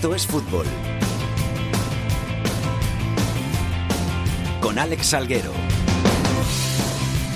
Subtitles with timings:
[0.00, 0.64] Esto es fútbol.
[4.62, 5.52] Con Alex Salguero.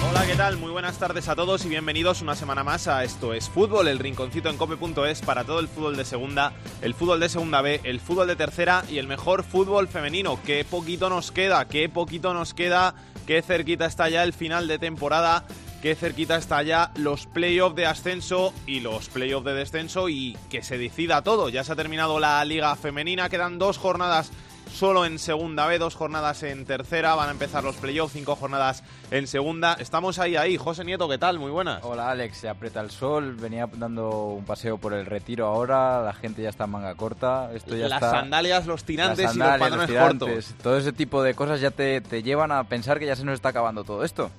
[0.09, 0.57] Hola, ¿qué tal?
[0.57, 3.99] Muy buenas tardes a todos y bienvenidos una semana más a Esto es Fútbol, el
[3.99, 8.01] rinconcito en cope.es para todo el fútbol de segunda, el fútbol de segunda B, el
[8.01, 10.41] fútbol de tercera y el mejor fútbol femenino.
[10.43, 12.95] Qué poquito nos queda, qué poquito nos queda,
[13.27, 15.45] qué cerquita está ya el final de temporada,
[15.85, 20.63] qué cerquita está ya los playoffs de ascenso y los playoffs de descenso y que
[20.63, 21.51] se decida todo.
[21.51, 24.33] Ya se ha terminado la liga femenina, quedan dos jornadas
[24.73, 28.83] solo en segunda B, dos jornadas en tercera, van a empezar los playoffs, cinco jornadas
[29.11, 29.75] en segunda.
[29.75, 30.57] Estamos ahí, ahí.
[30.57, 31.39] José Nieto, ¿qué tal?
[31.39, 31.85] Muy buenas.
[31.85, 36.15] Hola Alex, se aprieta el sol, venía dando un paseo por el retiro ahora, la
[36.15, 37.51] gente ya está en manga corta.
[37.53, 38.11] Esto ya las está...
[38.11, 40.55] sandalias, los tirantes sandalias, y los pantalones cortos.
[40.63, 43.35] Todo ese tipo de cosas ya te, te llevan a pensar que ya se nos
[43.35, 44.31] está acabando todo esto.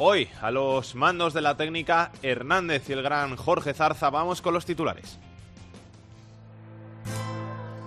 [0.00, 4.54] Hoy, a los mandos de la técnica, Hernández y el gran Jorge Zarza, vamos con
[4.54, 5.18] los titulares.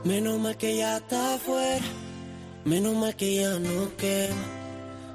[0.03, 1.85] Menos mal que ya está afuera,
[2.65, 4.61] menos mal que ya no quema.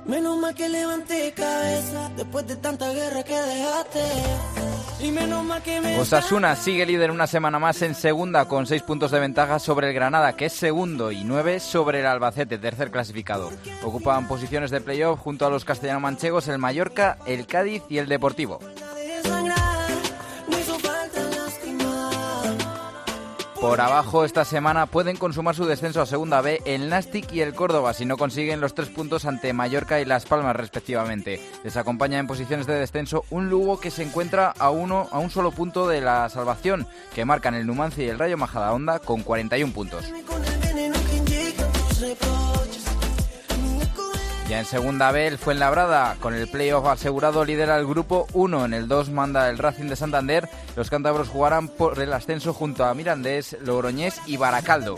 [0.07, 4.03] Menos mal que levanté cabeza después de tanta guerra que dejaste.
[6.01, 9.95] Osasuna sigue líder una semana más en segunda con seis puntos de ventaja sobre el
[9.95, 13.51] Granada, que es segundo, y nueve sobre el Albacete, tercer clasificado.
[13.83, 18.59] Ocupan posiciones de playoff junto a los castellano-manchegos, el Mallorca, el Cádiz y el Deportivo.
[23.61, 27.55] Por abajo esta semana pueden consumar su descenso a Segunda B el Nastic y el
[27.55, 31.41] Córdoba si no consiguen los tres puntos ante Mallorca y Las Palmas respectivamente.
[31.65, 35.31] Les acompaña en posiciones de descenso un Lugo que se encuentra a uno a un
[35.31, 39.73] solo punto de la salvación, que marcan el Numancia y el Rayo Majadahonda con 41
[39.73, 40.05] puntos.
[44.49, 48.67] Ya en segunda B, el Fuenlabrada, con el playoff asegurado, lidera el grupo 1.
[48.67, 50.49] En el 2 manda el Racing de Santander.
[50.77, 54.95] Los cántabros jugarán por el ascenso junto a Mirandés, Logroñés y Baracaldo.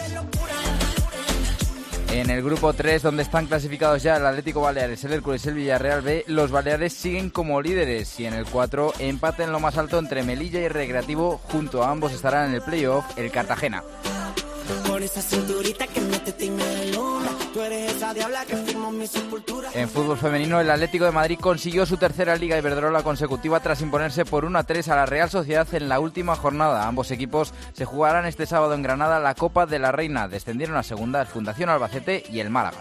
[2.10, 5.54] En el grupo 3, donde están clasificados ya el Atlético Baleares, el Hércules y el
[5.54, 8.20] Villarreal B, los Baleares siguen como líderes.
[8.20, 11.38] Y en el 4, empate en lo más alto entre Melilla y Recreativo.
[11.44, 13.82] Junto a ambos estarán en el playoff el Cartagena.
[19.74, 24.24] En fútbol femenino, el Atlético de Madrid consiguió su tercera Liga Iberdrola consecutiva tras imponerse
[24.24, 26.88] por 1 a 3 a la Real Sociedad en la última jornada.
[26.88, 30.26] Ambos equipos se jugarán este sábado en Granada la Copa de la Reina.
[30.26, 32.78] Descendieron a segunda el Fundación Albacete y el Málaga.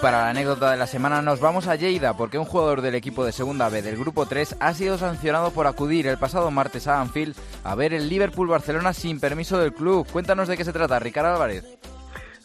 [0.00, 3.24] Para la anécdota de la semana nos vamos a Lleida porque un jugador del equipo
[3.24, 7.00] de segunda B del grupo 3 ha sido sancionado por acudir el pasado martes a
[7.00, 10.06] Anfield a ver el Liverpool-Barcelona sin permiso del club.
[10.10, 11.64] Cuéntanos de qué se trata, Ricardo Álvarez.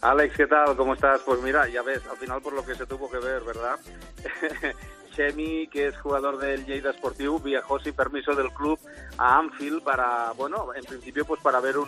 [0.02, 0.76] Alex, ¿qué tal?
[0.76, 1.22] ¿Cómo estás?
[1.26, 3.78] Pues mira, ya ves, al final por lo que se tuvo que ver, ¿verdad?
[5.16, 8.78] Chemi, que es jugador del Lleida Sportiu, viajó sin permiso del club
[9.18, 11.88] a Anfield para, bueno, en principio pues para ver un-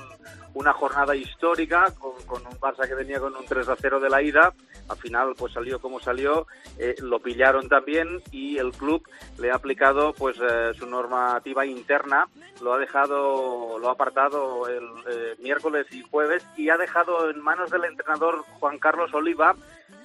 [0.54, 4.10] una jornada histórica con, con un Barça que venía con un 3 a 0 de
[4.10, 4.54] la ida.
[4.90, 9.56] Al final pues salió como salió, eh, lo pillaron también y el club le ha
[9.56, 12.28] aplicado pues eh, su normativa interna,
[12.62, 17.42] lo ha dejado, lo ha apartado el eh, miércoles y jueves y ha dejado en
[17.42, 19.56] manos del entrenador Juan Carlos Oliva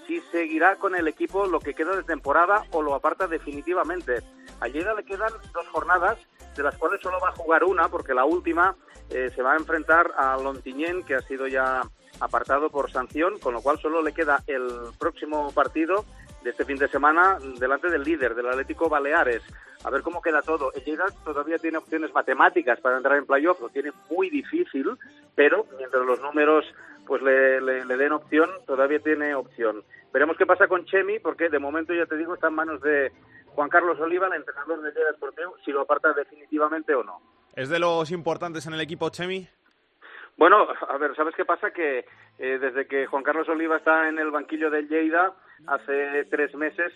[0.06, 4.20] si seguirá con el equipo lo que queda de temporada o lo aparta definitivamente.
[4.60, 6.18] A Lleida le quedan dos jornadas,
[6.56, 8.76] de las cuales solo va a jugar una, porque la última
[9.08, 11.82] se va a enfrentar a Lontiñén, que ha sido ya
[12.22, 14.68] apartado por sanción, con lo cual solo le queda el
[14.98, 16.04] próximo partido
[16.42, 19.42] de este fin de semana delante del líder, del Atlético Baleares.
[19.84, 20.72] A ver cómo queda todo.
[20.74, 24.86] El Lleida todavía tiene opciones matemáticas para entrar en playoff, lo tiene muy difícil,
[25.34, 26.64] pero mientras los números
[27.06, 29.82] pues le, le- le den opción, todavía tiene opción.
[30.12, 33.10] Veremos qué pasa con Chemi, porque de momento, ya te digo, está en manos de
[33.54, 37.20] Juan Carlos Oliva, el entrenador del Lleida Sportiu, si lo aparta definitivamente o no.
[37.56, 39.48] ¿Es de los importantes en el equipo Chemi?
[40.36, 41.70] Bueno, a ver, ¿sabes qué pasa?
[41.70, 42.04] Que
[42.38, 45.32] eh, desde que Juan Carlos Oliva está en el banquillo del Lleida,
[45.66, 46.92] hace tres meses,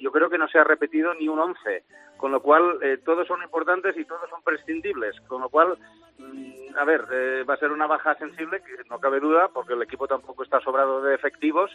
[0.00, 1.84] yo creo que no se ha repetido ni un once,
[2.16, 5.76] con lo cual eh, todos son importantes y todos son prescindibles, con lo cual,
[6.18, 9.72] mm, a ver, eh, va a ser una baja sensible, que no cabe duda, porque
[9.72, 11.70] el equipo tampoco está sobrado de efectivos,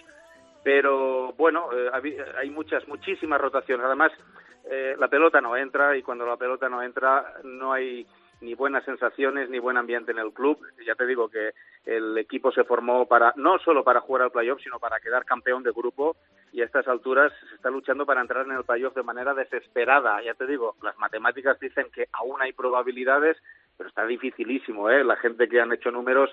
[0.63, 1.89] pero bueno, eh,
[2.37, 3.85] hay muchas, muchísimas rotaciones.
[3.85, 4.11] Además,
[4.69, 8.05] eh, la pelota no entra y cuando la pelota no entra no hay
[8.41, 10.59] ni buenas sensaciones ni buen ambiente en el club.
[10.85, 11.51] Ya te digo que
[11.85, 15.63] el equipo se formó para no solo para jugar al playoff, sino para quedar campeón
[15.63, 16.17] de grupo
[16.51, 20.21] y a estas alturas se está luchando para entrar en el playoff de manera desesperada.
[20.23, 23.37] Ya te digo, las matemáticas dicen que aún hay probabilidades,
[23.77, 25.03] pero está dificilísimo, ¿eh?
[25.03, 26.29] La gente que han hecho números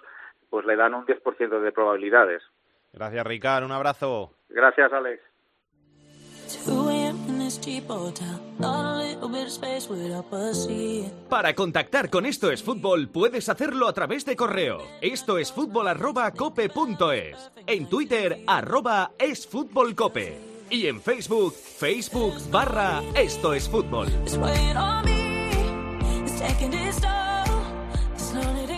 [0.51, 2.43] pues le dan un 10% de probabilidades.
[2.93, 3.65] Gracias, Ricard.
[3.65, 4.33] Un abrazo.
[4.49, 5.23] Gracias, Alex.
[11.29, 14.79] Para contactar con Esto es Fútbol puedes hacerlo a través de correo.
[15.01, 17.51] Esto es fútbol arroba cope punto es.
[17.67, 20.39] En Twitter arroba es fútbol cope.
[20.71, 24.09] Y en Facebook, Facebook barra Esto es Fútbol.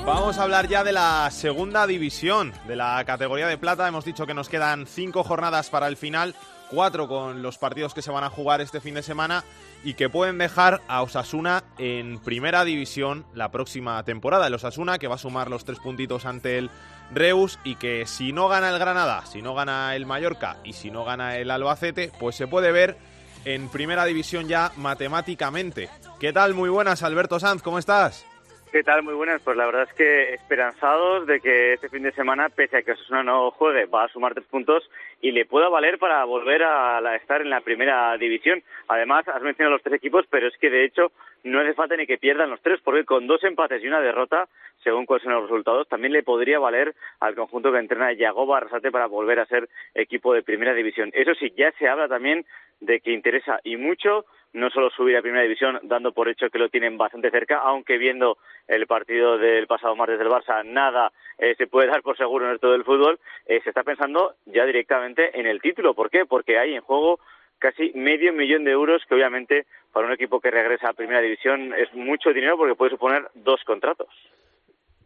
[0.07, 3.87] Vamos a hablar ya de la segunda división, de la categoría de plata.
[3.87, 6.35] Hemos dicho que nos quedan cinco jornadas para el final,
[6.71, 9.45] cuatro con los partidos que se van a jugar este fin de semana
[9.83, 14.47] y que pueden dejar a Osasuna en primera división la próxima temporada.
[14.47, 16.71] El Osasuna que va a sumar los tres puntitos ante el
[17.13, 20.91] Reus y que si no gana el Granada, si no gana el Mallorca y si
[20.91, 22.99] no gana el Albacete, pues se puede ver
[23.45, 25.89] en primera división ya matemáticamente.
[26.21, 26.55] ¿Qué tal?
[26.55, 28.27] Muy buenas, Alberto Sanz, ¿cómo estás?
[28.73, 29.03] ¿Qué tal?
[29.03, 29.43] Muy buenas.
[29.43, 32.93] Pues la verdad es que esperanzados de que este fin de semana, pese a que
[32.93, 34.89] Osasuna no juegue, va a sumar tres puntos
[35.21, 38.63] y le pueda valer para volver a estar en la primera división.
[38.87, 41.11] Además, has mencionado los tres equipos, pero es que de hecho
[41.43, 44.49] no hace falta ni que pierdan los tres, porque con dos empates y una derrota,
[44.85, 48.93] según cuáles son los resultados, también le podría valer al conjunto que entrena Yagoba Arrasate
[48.93, 51.11] para volver a ser equipo de primera división.
[51.13, 52.47] Eso sí, ya se habla también
[52.79, 56.59] de que interesa y mucho no solo subir a Primera División, dando por hecho que
[56.59, 61.55] lo tienen bastante cerca, aunque viendo el partido del pasado martes del Barça, nada eh,
[61.57, 64.65] se puede dar por seguro en el todo del fútbol, eh, se está pensando ya
[64.65, 65.95] directamente en el título.
[65.95, 66.27] ¿Por qué?
[66.27, 67.21] Porque hay en juego
[67.59, 71.75] casi medio millón de euros, que obviamente para un equipo que regresa a Primera División
[71.75, 74.09] es mucho dinero porque puede suponer dos contratos.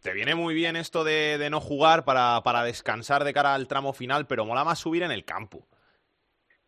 [0.01, 3.67] Te viene muy bien esto de, de no jugar para, para descansar de cara al
[3.67, 5.65] tramo final, pero mola más subir en el campo.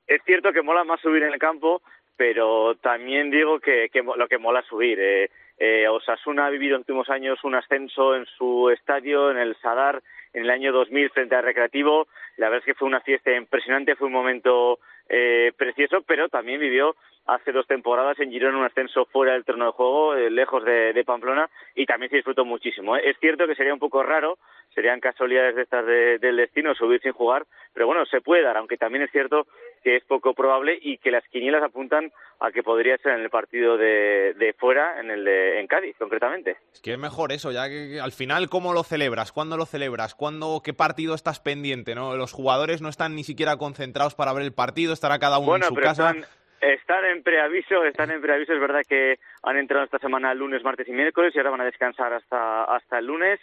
[0.07, 1.81] Es cierto que mola más subir en el campo,
[2.17, 4.99] pero también digo que, lo que mola subir.
[4.99, 5.29] Eh,
[5.59, 10.01] eh, Osasuna ha vivido en últimos años un ascenso en su estadio, en el Sadar,
[10.33, 12.07] en el año 2000 frente al Recreativo.
[12.37, 14.79] La verdad es que fue una fiesta impresionante, fue un momento
[15.09, 16.95] eh, precioso, pero también vivió
[17.27, 21.03] hace dos temporadas en Girona un ascenso fuera del terreno de juego, eh, lejos de,
[21.05, 22.95] Pamplona, y también se disfrutó muchísimo.
[22.95, 23.01] ¿eh?
[23.03, 24.37] Es cierto que sería un poco raro,
[24.73, 28.77] serían casualidades de estas del destino subir sin jugar, pero bueno, se puede dar, aunque
[28.77, 29.45] también es cierto
[29.83, 33.29] que es poco probable y que las quinielas apuntan a que podría ser en el
[33.29, 36.57] partido de, fuera, en el de en Cádiz, concretamente.
[36.73, 39.31] Es que es mejor eso, ya que al final, ¿cómo lo celebras?
[39.31, 40.13] ¿Cuándo lo celebras?
[40.13, 41.95] ¿Cuándo, qué partido estás pendiente?
[41.95, 42.15] ¿no?
[42.15, 45.63] Los jugadores no están ni siquiera concentrados para ver el partido, estará cada uno en
[45.63, 46.13] su casa.
[46.59, 48.53] Están en preaviso, están en preaviso.
[48.53, 51.65] Es verdad que han entrado esta semana lunes, martes y miércoles y ahora van a
[51.65, 53.39] descansar hasta, hasta el lunes.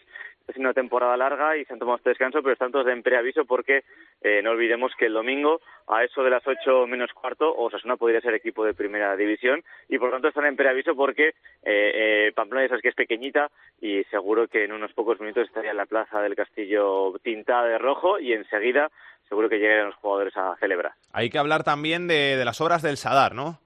[0.48, 3.46] Es una temporada larga y se han tomado este descanso, pero están todos en preaviso
[3.46, 3.82] porque
[4.20, 8.20] eh, no olvidemos que el domingo, a eso de las ocho menos cuarto, Osasuna podría
[8.20, 11.34] ser equipo de primera división y por tanto están en preaviso porque eh,
[11.64, 13.50] eh, Pamplona es que es pequeñita
[13.80, 17.78] y seguro que en unos pocos minutos estaría en la plaza del Castillo tintada de
[17.78, 18.90] rojo y enseguida
[19.28, 20.92] seguro que lleguen los jugadores a celebrar.
[21.12, 23.58] Hay que hablar también de, las obras del Sadar, ¿no?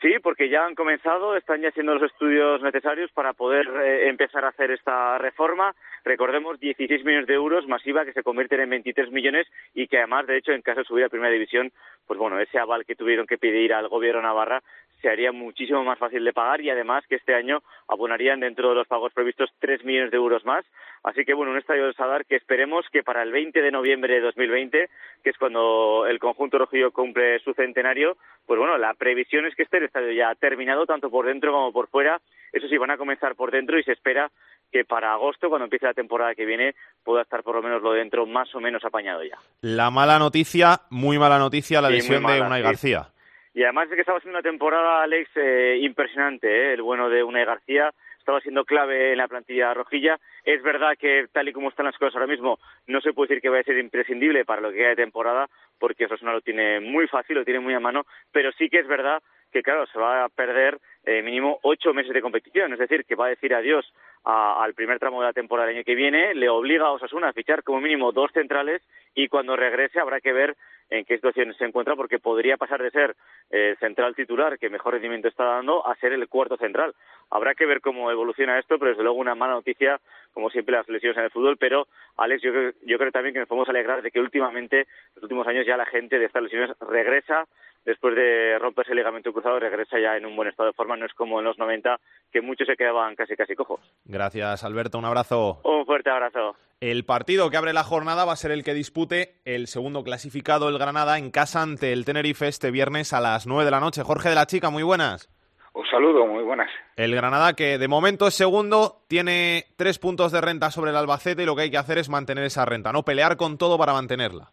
[0.00, 4.44] Sí, porque ya han comenzado, están ya haciendo los estudios necesarios para poder eh, empezar
[4.44, 5.74] a hacer esta reforma.
[6.04, 10.26] Recordemos 16 millones de euros masiva que se convierten en 23 millones y que además,
[10.26, 11.72] de hecho, en caso de subir a primera división,
[12.06, 14.62] pues bueno, ese aval que tuvieron que pedir al gobierno Navarra
[15.04, 18.74] se haría muchísimo más fácil de pagar y además que este año abonarían dentro de
[18.74, 20.64] los pagos previstos 3 millones de euros más.
[21.02, 24.14] Así que bueno, un estadio de Sadar que esperemos que para el 20 de noviembre
[24.14, 24.88] de 2020,
[25.22, 29.64] que es cuando el conjunto rojillo cumple su centenario, pues bueno, la previsión es que
[29.64, 32.18] esté el estadio ya terminado tanto por dentro como por fuera.
[32.50, 34.30] Eso sí, van a comenzar por dentro y se espera
[34.72, 37.92] que para agosto, cuando empiece la temporada que viene, pueda estar por lo menos lo
[37.92, 39.36] dentro más o menos apañado ya.
[39.60, 43.13] La mala noticia, muy mala noticia, la lesión de Unai García.
[43.54, 46.74] Y además es que estaba siendo una temporada, Alex, eh, impresionante, ¿eh?
[46.74, 47.94] el bueno de Unai García.
[48.18, 50.18] Estaba siendo clave en la plantilla rojilla.
[50.44, 52.58] Es verdad que, tal y como están las cosas ahora mismo,
[52.88, 55.48] no se puede decir que vaya a ser imprescindible para lo que queda de temporada,
[55.78, 58.88] porque Osasuna lo tiene muy fácil, lo tiene muy a mano, pero sí que es
[58.88, 63.04] verdad que, claro, se va a perder eh, mínimo ocho meses de competición, es decir,
[63.04, 63.84] que va a decir adiós
[64.24, 67.32] al primer tramo de la temporada del año que viene, le obliga a Osasuna a
[67.34, 68.80] fichar como mínimo dos centrales
[69.14, 70.56] y cuando regrese habrá que ver
[70.90, 73.14] en qué situación se encuentra porque podría pasar de ser
[73.50, 76.94] el central titular que mejor rendimiento está dando a ser el cuarto central.
[77.30, 80.00] Habrá que ver cómo evoluciona esto, pero desde luego una mala noticia,
[80.32, 83.40] como siempre las lesiones en el fútbol, pero Alex, yo creo, yo creo también que
[83.40, 86.42] nos podemos alegrar de que últimamente, en los últimos años ya la gente de estas
[86.42, 87.46] lesiones regresa
[87.84, 91.06] después de romperse el ligamento cruzado, regresa ya en un buen estado de forma, no
[91.06, 91.98] es como en los 90
[92.32, 93.80] que muchos se quedaban casi casi cojos.
[94.04, 95.60] Gracias, Alberto, un abrazo.
[95.64, 96.56] Un fuerte abrazo.
[96.80, 100.68] El partido que abre la jornada va a ser el que dispute el segundo clasificado,
[100.68, 104.02] el Granada, en casa ante el Tenerife este viernes a las 9 de la noche.
[104.02, 105.30] Jorge de la Chica, muy buenas.
[105.74, 106.70] Un saludo, muy buenas.
[106.96, 111.42] El Granada, que de momento es segundo, tiene tres puntos de renta sobre el Albacete
[111.42, 113.02] y lo que hay que hacer es mantener esa renta, ¿no?
[113.02, 114.52] Pelear con todo para mantenerla.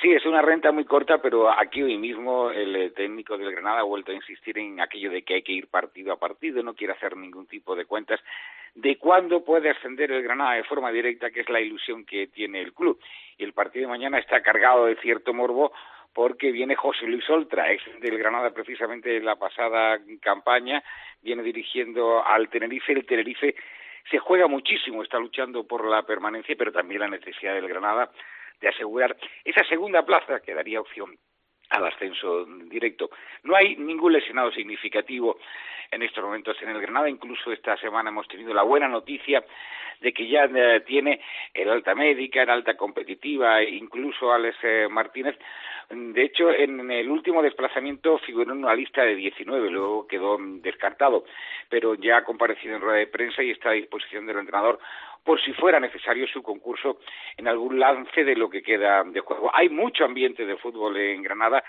[0.00, 3.80] Sí, es una renta muy corta, pero aquí hoy mismo el eh, técnico del Granada
[3.80, 6.74] ha vuelto a insistir en aquello de que hay que ir partido a partido, no
[6.74, 8.20] quiere hacer ningún tipo de cuentas
[8.76, 12.60] de cuándo puede ascender el Granada de forma directa, que es la ilusión que tiene
[12.60, 13.00] el club.
[13.38, 15.72] Y el partido de mañana está cargado de cierto morbo
[16.14, 20.80] porque viene José Luis Oltra, ex del Granada precisamente en la pasada campaña,
[21.22, 23.56] viene dirigiendo al Tenerife, el Tenerife
[24.08, 28.10] se juega muchísimo, está luchando por la permanencia, pero también la necesidad del Granada
[28.60, 31.16] de asegurar esa segunda plaza que daría opción
[31.70, 33.10] al ascenso directo.
[33.42, 35.38] No hay ningún lesionado significativo
[35.90, 37.08] en estos momentos en el Granada.
[37.08, 39.44] Incluso esta semana hemos tenido la buena noticia
[40.00, 41.20] de que ya eh, tiene
[41.52, 45.36] el alta médica, el alta competitiva, incluso Alex eh, Martínez.
[45.90, 51.24] De hecho, en el último desplazamiento figuró en una lista de 19, luego quedó descartado,
[51.70, 54.78] pero ya ha comparecido en rueda de prensa y está a disposición del entrenador
[55.24, 56.98] por si fuera necesario su concurso
[57.36, 59.50] en algún lance de lo que queda de juego.
[59.54, 61.62] Hay mucho ambiente de fútbol en Granada,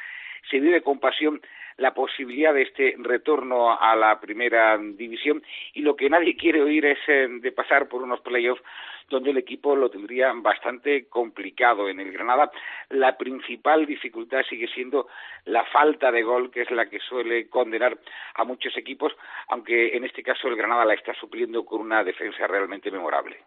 [0.49, 1.41] se vive con pasión
[1.79, 5.41] la posibilidad de este retorno a la primera división
[5.73, 8.61] y lo que nadie quiere oír es eh, de pasar por unos playoffs
[9.09, 11.89] donde el equipo lo tendría bastante complicado.
[11.89, 12.51] En el Granada
[12.89, 15.07] la principal dificultad sigue siendo
[15.45, 17.97] la falta de gol, que es la que suele condenar
[18.35, 19.13] a muchos equipos,
[19.47, 23.37] aunque en este caso el Granada la está supliendo con una defensa realmente memorable.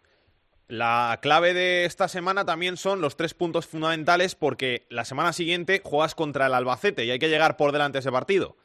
[0.67, 5.81] La clave de esta semana también son los tres puntos fundamentales porque la semana siguiente
[5.83, 8.55] juegas contra el Albacete y hay que llegar por delante ese partido.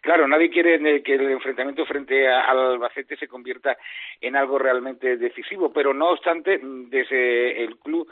[0.00, 3.76] Claro, nadie quiere que el enfrentamiento frente al Albacete se convierta
[4.20, 8.08] en algo realmente decisivo, pero no obstante, desde el club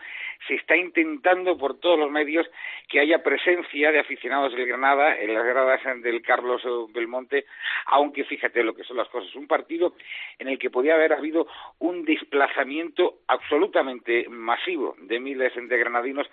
[0.46, 2.46] se está intentando por todos los medios
[2.88, 6.62] que haya presencia de aficionados del Granada en las gradas del Carlos
[6.92, 7.46] Belmonte,
[7.86, 9.94] aunque fíjate lo que son las cosas, un partido
[10.38, 11.46] en el que podía haber habido
[11.78, 16.28] un desplazamiento absolutamente masivo de miles de granadinos,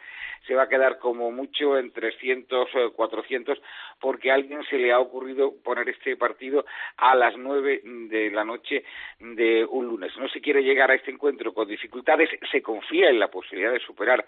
[0.48, 3.62] se va a quedar como mucho en 300 o 400
[4.00, 6.66] porque a alguien se le ha ocurrido poner este partido
[6.98, 8.84] a las nueve de la noche
[9.20, 10.16] de un lunes.
[10.18, 13.80] No se quiere llegar a este encuentro con dificultades, se confía en la posibilidad de
[13.80, 14.26] superar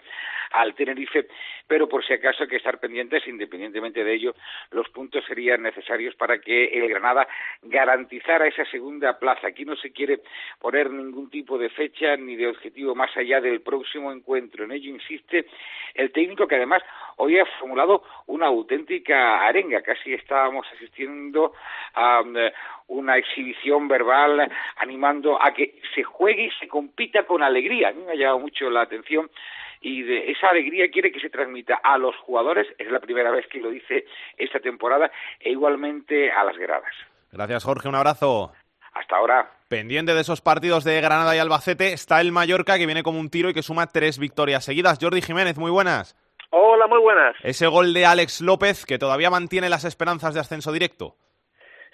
[0.52, 1.26] al Tenerife,
[1.66, 4.34] pero por si acaso hay que estar pendientes, independientemente de ello,
[4.70, 7.26] los puntos serían necesarios para que el Granada
[7.62, 9.48] garantizara esa segunda plaza.
[9.48, 10.20] Aquí no se quiere
[10.60, 14.64] poner ningún tipo de fecha ni de objetivo más allá del próximo encuentro.
[14.64, 15.46] En ello insiste
[15.94, 16.82] el técnico que además
[17.16, 19.82] hoy ha formulado una auténtica arenga.
[19.82, 21.03] Casi estábamos asistiendo
[21.94, 22.34] a um,
[22.88, 27.88] una exhibición verbal animando a que se juegue y se compita con alegría.
[27.88, 29.30] A mí me ha llamado mucho la atención
[29.84, 33.46] y de esa alegría quiere que se transmita a los jugadores, es la primera vez
[33.48, 34.06] que lo dice
[34.36, 36.92] esta temporada, e igualmente a las gradas.
[37.30, 38.52] Gracias Jorge, un abrazo.
[38.94, 39.50] Hasta ahora.
[39.68, 43.28] Pendiente de esos partidos de Granada y Albacete está el Mallorca que viene como un
[43.28, 44.98] tiro y que suma tres victorias seguidas.
[45.00, 46.16] Jordi Jiménez, muy buenas.
[46.56, 47.34] Hola, muy buenas.
[47.42, 51.16] Ese gol de Alex López que todavía mantiene las esperanzas de ascenso directo.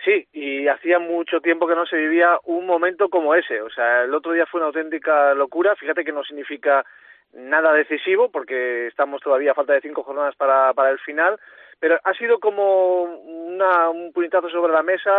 [0.05, 3.63] Sí, y hacía mucho tiempo que no se vivía un momento como ese.
[3.63, 5.75] O sea, el otro día fue una auténtica locura.
[5.77, 6.85] Fíjate que no significa
[7.33, 11.41] nada decisivo porque estamos todavía a falta de cinco jornadas para, para el final.
[11.79, 15.11] Pero ha sido como una, un puñetazo sobre la mesa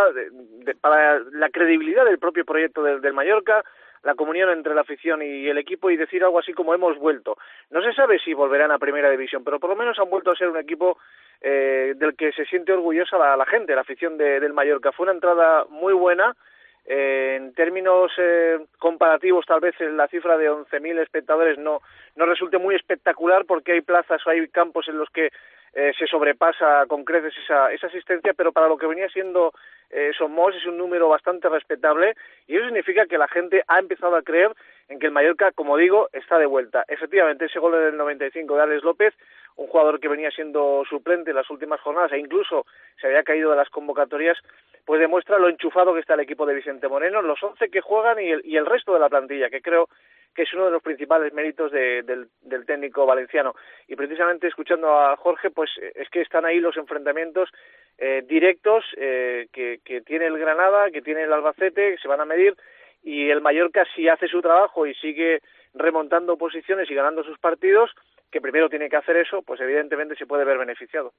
[0.81, 3.63] para la credibilidad del propio proyecto del Mallorca,
[4.03, 7.37] la comunión entre la afición y el equipo y decir algo así como hemos vuelto.
[7.69, 10.35] No se sabe si volverán a Primera División, pero por lo menos han vuelto a
[10.35, 10.97] ser un equipo
[11.41, 14.91] eh, del que se siente orgullosa la, gente, la afición del Mallorca.
[14.91, 16.35] Fue una entrada muy buena.
[16.83, 21.81] Eh, en términos eh, comparativos, tal vez la cifra de 11.000 espectadores no,
[22.15, 25.29] no resulte muy espectacular porque hay plazas o hay campos en los que
[25.73, 29.53] eh, se sobrepasa con creces esa, esa asistencia, pero para lo que venía siendo
[29.89, 32.15] eh, Somos es un número bastante respetable
[32.47, 34.51] y eso significa que la gente ha empezado a creer
[34.89, 36.83] en que el Mallorca, como digo, está de vuelta.
[36.87, 39.13] Efectivamente, ese gol del 95 de Alex López,
[39.55, 42.65] un jugador que venía siendo suplente en las últimas jornadas e incluso
[42.99, 44.37] se había caído de las convocatorias,
[44.85, 48.19] pues demuestra lo enchufado que está el equipo de Vicente Moreno, los 11 que juegan
[48.19, 49.87] y el, y el resto de la plantilla, que creo
[50.33, 52.29] que es uno de los principales méritos del,
[52.65, 53.53] técnico valenciano.
[53.87, 57.49] Y precisamente escuchando a Jorge, pues es que están ahí los enfrentamientos
[57.97, 62.25] eh, directos eh, que, tiene el Granada, que tiene el Albacete, que se van a
[62.25, 62.55] medir,
[63.03, 65.41] y el Mallorca si hace su trabajo y sigue
[65.73, 67.91] remontando posiciones y ganando sus partidos,
[68.29, 71.13] que primero tiene que hacer eso, pues evidentemente se puede ver beneficiado.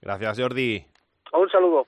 [0.00, 0.84] Gracias, Jordi.
[1.32, 1.86] Un saludo.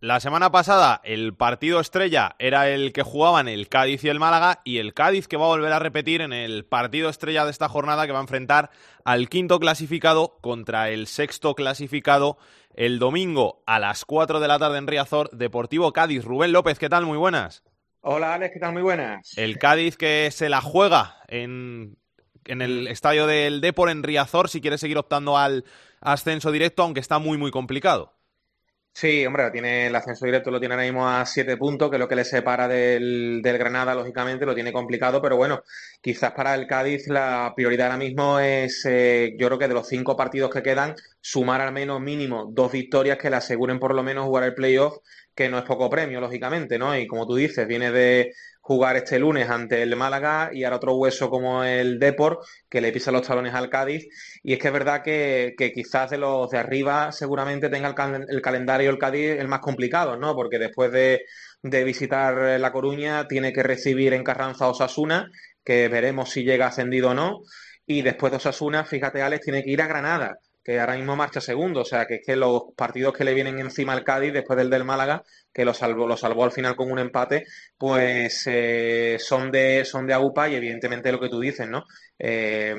[0.00, 4.60] La semana pasada el partido estrella era el que jugaban el Cádiz y el Málaga
[4.62, 7.70] y el Cádiz que va a volver a repetir en el partido estrella de esta
[7.70, 8.68] jornada que va a enfrentar
[9.04, 12.36] al quinto clasificado contra el sexto clasificado
[12.74, 16.24] el domingo a las 4 de la tarde en Riazor, Deportivo Cádiz.
[16.24, 17.06] Rubén López, ¿qué tal?
[17.06, 17.64] Muy buenas.
[18.02, 18.74] Hola Alex, ¿qué tal?
[18.74, 19.36] Muy buenas.
[19.38, 21.96] El Cádiz que se la juega en
[22.48, 25.64] en el estadio del Depor en Riazor si quiere seguir optando al
[26.00, 28.15] ascenso directo, aunque está muy, muy complicado.
[28.98, 32.00] Sí, hombre, tiene el ascenso directo lo tiene ahora mismo a siete puntos, que es
[32.00, 35.62] lo que le separa del, del, Granada, lógicamente, lo tiene complicado, pero bueno,
[36.00, 39.86] quizás para el Cádiz la prioridad ahora mismo es, eh, yo creo que de los
[39.86, 44.02] cinco partidos que quedan, sumar al menos mínimo dos victorias que le aseguren por lo
[44.02, 44.96] menos jugar el playoff,
[45.34, 46.96] que no es poco premio, lógicamente, ¿no?
[46.96, 48.32] Y como tú dices, viene de
[48.66, 52.90] jugar este lunes ante el Málaga y ahora otro hueso como el Deport que le
[52.90, 54.08] pisa los talones al Cádiz.
[54.42, 57.94] Y es que es verdad que, quizás de los de arriba seguramente tenga
[58.28, 60.34] el, calendario el Cádiz el más complicado, ¿no?
[60.34, 61.20] Porque después de,
[61.62, 65.30] visitar La Coruña tiene que recibir en Carranza Osasuna,
[65.64, 67.42] que veremos si llega ascendido o no,
[67.86, 71.40] y después de Osasuna, fíjate Alex, tiene que ir a Granada que ahora mismo marcha
[71.40, 74.56] segundo, o sea que es que los partidos que le vienen encima al Cádiz después
[74.56, 75.22] del del Málaga
[75.54, 77.46] que lo salvó, salvó al final con un empate,
[77.78, 81.84] pues eh, son de son de AUPA y evidentemente lo que tú dices, ¿no?
[82.18, 82.74] Eh,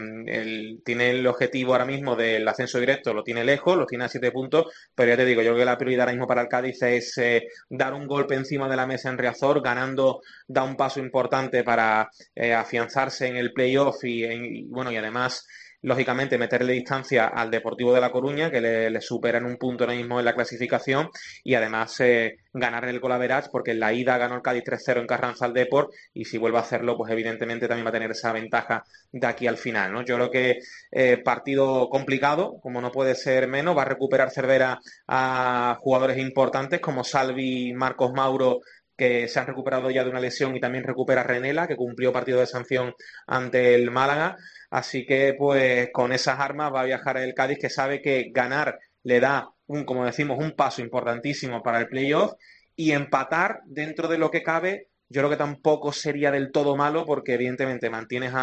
[0.83, 4.33] tiene el objetivo ahora mismo del ascenso directo, lo tiene lejos, lo tiene a siete
[4.33, 6.81] puntos, pero ya te digo, yo creo que la prioridad ahora mismo para el Cádiz
[6.81, 10.99] es eh, dar un golpe encima de la mesa en Riazor, ganando, da un paso
[10.99, 12.09] importante para
[12.53, 15.47] afianzarse en el playoff y, y bueno, y además
[15.81, 19.95] lógicamente meterle distancia al Deportivo de La Coruña, que le, supera en un punto ahora
[19.95, 21.09] mismo en la clasificación,
[21.43, 25.07] y además eh, ganar el Colaverach, porque en la ida ganó el Cádiz 3-0 en
[25.07, 28.31] Carranza al Deport, y si vuelve a hacerlo, pues evidentemente también va a tener esa
[28.33, 29.93] ventaja de aquí al final.
[29.93, 30.03] ¿no?
[30.03, 30.59] Yo creo que
[30.91, 36.79] eh, partido complicado, como no puede ser menos, va a recuperar Cervera a jugadores importantes
[36.79, 38.61] como Salvi, Marcos Mauro,
[38.97, 42.39] que se han recuperado ya de una lesión y también recupera Renela, que cumplió partido
[42.39, 42.93] de sanción
[43.27, 44.37] ante el Málaga.
[44.69, 48.79] Así que, pues, con esas armas va a viajar el Cádiz, que sabe que ganar
[49.03, 52.33] le da un, como decimos, un paso importantísimo para el playoff
[52.75, 54.89] y empatar dentro de lo que cabe.
[55.09, 58.33] Yo creo que tampoco sería del todo malo porque evidentemente mantienes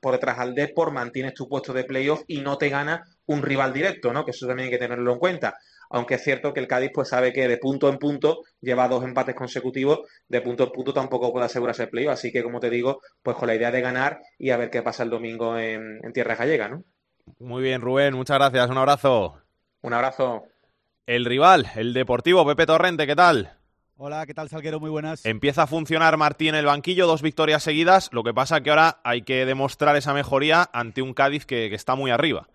[0.00, 3.72] por detrás al Deport, mantienes tu puesto de playoff y no te gana un rival
[3.72, 4.24] directo, ¿no?
[4.24, 5.56] Que eso también hay que tenerlo en cuenta
[5.94, 9.04] aunque es cierto que el Cádiz pues sabe que de punto en punto lleva dos
[9.04, 12.68] empates consecutivos, de punto en punto tampoco puede asegurarse el playoff, así que como te
[12.68, 16.00] digo, pues con la idea de ganar y a ver qué pasa el domingo en,
[16.12, 16.82] Tierra Gallega, ¿no?
[17.38, 19.40] Muy bien, Rubén, muchas gracias, un abrazo.
[19.82, 20.42] Un abrazo.
[21.06, 23.52] El rival, el Deportivo, Pepe Torrente, ¿qué tal?
[23.96, 24.80] Hola, ¿qué tal, Salguero?
[24.80, 25.24] Muy buenas.
[25.24, 28.10] Empieza a funcionar Martín en el banquillo, dos victorias seguidas.
[28.12, 31.94] Lo que pasa que ahora hay que demostrar esa mejoría ante un Cádiz que está
[31.94, 32.48] muy arriba.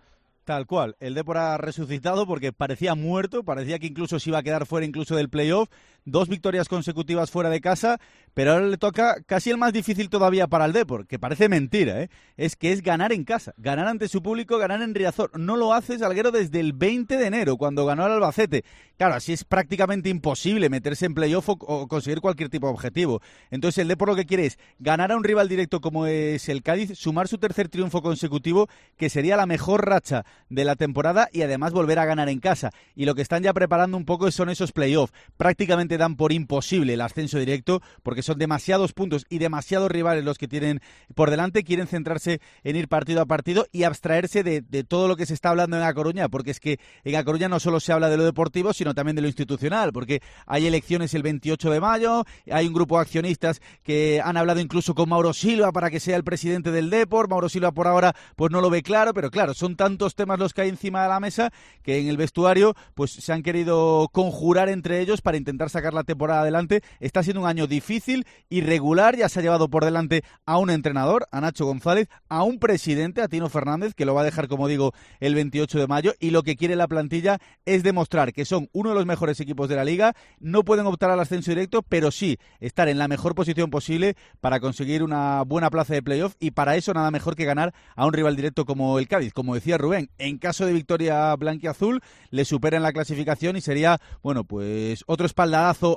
[0.50, 0.96] Tal cual.
[1.00, 4.84] El Depor ha resucitado porque parecía muerto, parecía que incluso se iba a quedar fuera
[4.84, 5.70] incluso del playoff.
[6.10, 8.00] Dos victorias consecutivas fuera de casa,
[8.34, 12.02] pero ahora le toca casi el más difícil todavía para el Depor, que parece mentira,
[12.02, 12.10] ¿eh?
[12.38, 15.38] Es que es ganar en casa, ganar ante su público, ganar en Riazor.
[15.38, 18.64] No lo hace Salguero desde el 20 de enero, cuando ganó al Albacete.
[18.98, 23.22] Claro, así es prácticamente imposible meterse en playoff o, conseguir cualquier tipo de objetivo.
[23.52, 26.64] Entonces el Depor lo que quiere es ganar a un rival directo como es el
[26.64, 28.68] Cádiz, sumar su tercer triunfo consecutivo,
[28.98, 32.72] que sería la mejor racha de la temporada y además volver a ganar en casa.
[32.96, 35.14] Y lo que están ya preparando un poco son esos playoffs.
[35.38, 40.40] Prácticamente dan por imposible el ascenso directo porque son demasiados puntos y demasiados rivales los
[40.40, 40.82] que tienen
[41.14, 41.64] por delante.
[41.64, 45.50] Quieren centrarse en ir partido a partido y abstraerse de, todo lo que se está
[45.50, 48.18] hablando en La Coruña, porque es que en La Coruña no solo se habla de
[48.18, 52.66] lo deportivo, sino también de lo institucional, porque hay elecciones el 28 de mayo, hay
[52.66, 56.24] un grupo de accionistas que han hablado incluso con Mauro Silva para que sea el
[56.24, 57.30] presidente del Deport.
[57.30, 60.54] Mauro Silva por ahora pues no lo ve claro, pero claro, son tantos temas los
[60.54, 61.52] que hay encima de la mesa
[61.84, 66.04] que en el vestuario pues se han querido conjurar entre ellos para intentar sacar la
[66.04, 66.82] temporada adelante.
[67.00, 71.28] Está siendo un año difícil, irregular, ya se ha llevado por delante a un entrenador,
[71.32, 74.68] a Nacho González, a un presidente, a Tino Fernández, que lo va a dejar, como
[74.68, 78.70] digo, el 28 de mayo, y lo que quiere la plantilla es demostrar que son
[78.74, 82.12] uno de los mejores equipos de la liga, no pueden optar al ascenso directo, pero
[82.12, 86.52] sí estar en la mejor posición posible para conseguir una buena plaza de playoff y
[86.52, 89.34] para eso nada mejor que ganar a un rival directo como el Cádiz.
[89.34, 94.00] Como decía Rubén, en caso de victoria blanquiazul, le supera en la clasificación y sería,
[94.22, 95.26] bueno, pues otro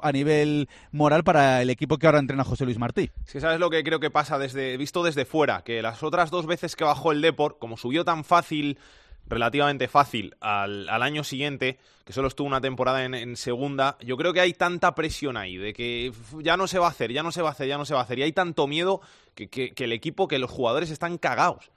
[0.03, 3.11] a nivel moral para el equipo que ahora entrena José Luis Martí.
[3.27, 6.31] Es que sabes lo que creo que pasa desde visto desde fuera, que las otras
[6.31, 8.79] dos veces que bajó el Deport, como subió tan fácil
[9.27, 14.41] relativamente fácil al, año siguiente, que solo estuvo una temporada en, segunda, yo creo que
[14.41, 17.41] hay tanta presión ahí de que ya no se va a hacer, ya no se
[17.41, 19.01] va a hacer, ya no se va a hacer, y hay tanto miedo
[19.35, 21.71] que, que el equipo, que los jugadores están cagados.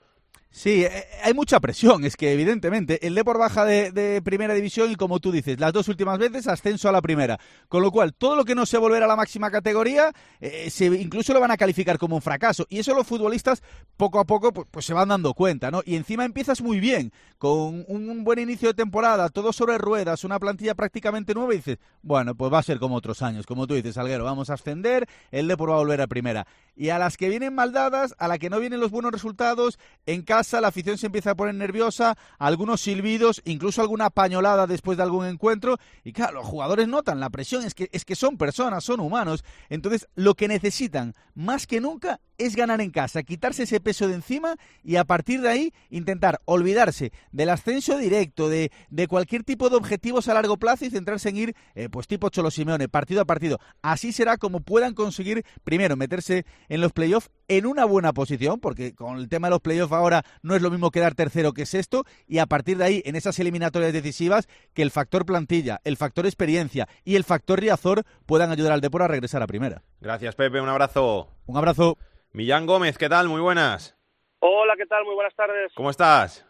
[0.56, 4.96] Sí, eh, hay mucha presión, es que evidentemente el Depor baja de, primera división y
[4.96, 7.38] como tú dices, las dos últimas veces ascenso a la primera,
[7.68, 10.86] con lo cual todo lo que no sea volver a la máxima categoría, eh, se,
[10.86, 13.62] incluso lo van a calificar como un fracaso y eso los futbolistas
[13.98, 15.82] poco a poco pues, pues, se van dando cuenta, ¿no?
[15.84, 20.38] Y encima empiezas muy bien, con un, buen inicio de temporada, todo sobre ruedas, una
[20.38, 23.74] plantilla prácticamente nueva y dices, bueno, pues va a ser como otros años, como tú
[23.74, 26.46] dices, Alguero, vamos a ascender, el Depor va a volver a primera.
[26.78, 30.22] Y a las que vienen maldadas, a la que no vienen los buenos resultados, en
[30.22, 35.02] casa la afición se empieza a poner nerviosa, algunos silbidos, incluso alguna pañolada después de
[35.02, 38.84] algún encuentro, y claro, los jugadores notan la presión, es que, es que son personas,
[38.84, 43.80] son humanos, entonces lo que necesitan más que nunca es ganar en casa, quitarse ese
[43.80, 49.08] peso de encima y a partir de ahí intentar olvidarse del ascenso directo, de, de
[49.08, 52.50] cualquier tipo de objetivos a largo plazo y centrarse en ir, eh, pues tipo Cholo
[52.50, 53.58] Simeone, partido a partido.
[53.82, 58.94] Así será como puedan conseguir, primero, meterse en los playoffs en una buena posición, porque
[58.94, 62.04] con el tema de los playoffs ahora no es lo mismo quedar tercero que sexto,
[62.26, 66.26] y a partir de ahí, en esas eliminatorias decisivas, que el factor plantilla, el factor
[66.26, 69.82] experiencia y el factor Riazor puedan ayudar al Depor a regresar a primera.
[70.00, 70.60] Gracias, Pepe.
[70.60, 71.28] Un abrazo.
[71.46, 71.96] Un abrazo.
[72.36, 73.30] Millán Gómez, ¿qué tal?
[73.30, 73.96] Muy buenas.
[74.40, 75.06] Hola, ¿qué tal?
[75.06, 75.72] Muy buenas tardes.
[75.74, 76.46] ¿Cómo estás?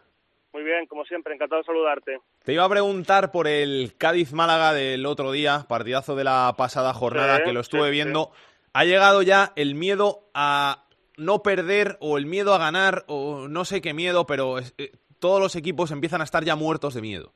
[0.51, 2.17] Muy bien, como siempre, encantado de saludarte.
[2.43, 7.41] Te iba a preguntar por el Cádiz-Málaga del otro día, partidazo de la pasada jornada
[7.41, 8.31] que lo estuve viendo.
[8.73, 10.83] ¿Ha llegado ya el miedo a
[11.15, 15.39] no perder o el miedo a ganar o no sé qué miedo, pero eh, todos
[15.39, 17.31] los equipos empiezan a estar ya muertos de miedo.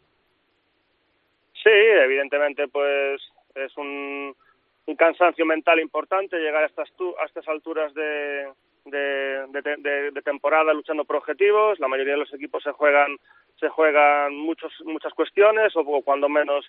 [1.53, 3.21] Sí, evidentemente pues
[3.55, 4.35] es un,
[4.91, 6.89] un cansancio mental importante llegar a estas,
[7.21, 8.49] a estas alturas de,
[8.85, 11.79] de, de, temporada luchando por objetivos.
[11.79, 13.17] La mayoría de los equipos se juegan
[13.59, 16.65] se juegan muchos, muchas cuestiones o cuando menos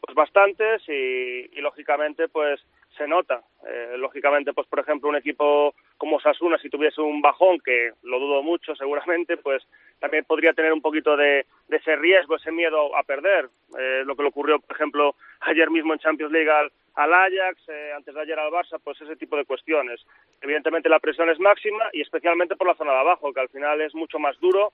[0.00, 2.60] pues bastantes y, y lógicamente pues
[2.96, 3.42] se nota.
[3.68, 8.18] Eh, lógicamente, pues por ejemplo, un equipo como Sasuna, si tuviese un bajón, que lo
[8.18, 9.62] dudo mucho seguramente, pues
[9.98, 13.48] también podría tener un poquito de, ese riesgo, ese miedo a perder.
[13.78, 17.92] Eh, lo que le ocurrió, por ejemplo, ayer mismo en Champions League al, Ajax, eh,
[17.94, 20.00] antes de ayer al Barça, pues ese tipo de cuestiones.
[20.40, 23.80] Evidentemente la presión es máxima y especialmente por la zona de abajo, que al final
[23.80, 24.72] es mucho más duro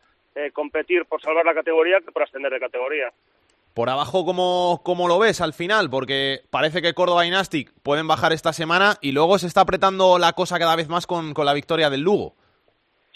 [0.55, 3.13] competir por salvar la categoría que por ascender de categoría.
[3.75, 5.89] Por abajo, ¿cómo, ¿cómo, lo ves al final?
[5.89, 10.19] Porque parece que Córdoba y Nastic pueden bajar esta semana y luego se está apretando
[10.19, 12.35] la cosa cada vez más con, con la victoria del Lugo.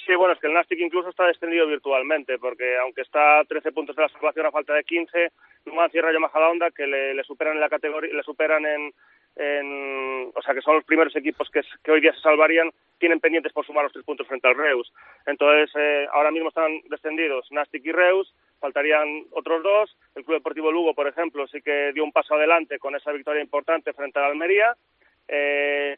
[0.06, 3.72] Sí, bueno, es que el Nastic incluso está descendido virtualmente, porque aunque está a 13
[3.72, 5.32] puntos de la salvación a falta de 15,
[5.64, 8.92] Numancia y Rayo Majadahonda, que le, le superan en la categoría, le superan en,
[9.34, 13.18] en, o sea, que son los primeros equipos que, que, hoy día se salvarían, tienen
[13.18, 14.92] pendientes por sumar los tres puntos frente al Reus.
[15.26, 19.96] Entonces, eh, ahora mismo están descendidos Nastic y Reus, faltarían otros dos.
[20.14, 23.42] El Club Deportivo Lugo, por ejemplo, sí que dio un paso adelante con esa victoria
[23.42, 24.76] importante frente al Almería.
[25.26, 25.96] Eh,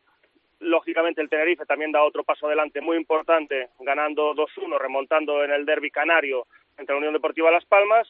[0.61, 5.64] lógicamente, el Tenerife también da otro paso adelante muy importante, ganando 2-1, remontando en el
[5.64, 8.09] derby canario entre la Unión Deportiva Las Palmas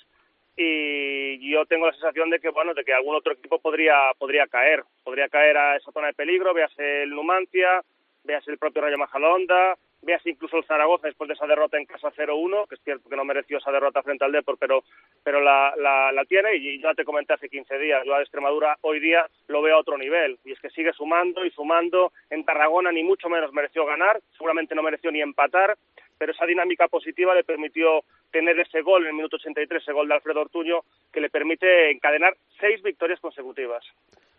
[0.61, 4.47] y yo tengo la sensación de que bueno de que algún otro equipo podría podría
[4.49, 4.83] caer.
[5.05, 7.81] Podría caer a esa zona de peligro véase el Numancia
[8.25, 12.13] véase el propio Rayo Majadahonda véase incluso el Zaragoza después de esa derrota en casa
[12.17, 14.85] 0-1 que es cierto que no mereció esa derrota frente al Depor pero
[15.23, 19.01] pero la, la, tiene y ya te comenté hace 15 días yo a Extremadura hoy
[19.01, 22.93] día lo veo a otro nivel y es que sigue sumando y sumando en Tarragona
[22.93, 25.77] ni mucho menos mereció ganar seguramente no mereció ni empatar
[26.19, 30.09] pero esa dinámica positiva le permitió tener ese gol en el minuto 83, ese gol
[30.09, 30.81] de Alfredo Ortuño,
[31.13, 33.85] que le permite encadenar seis victorias consecutivas.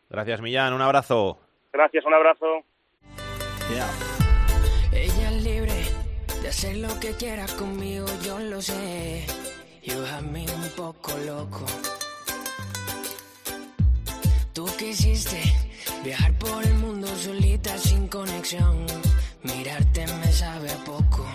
[0.09, 0.73] Gracias, Millán.
[0.73, 1.39] Un abrazo.
[1.71, 2.63] Gracias, un abrazo.
[6.49, 9.25] Hacer lo que quiera conmigo, yo lo sé.
[9.83, 11.65] You have me un poco loco.
[14.53, 15.41] Tú quisiste
[16.03, 18.85] viajar por el mundo solita sin conexión.
[19.43, 21.25] Mirarte me sabe a poco.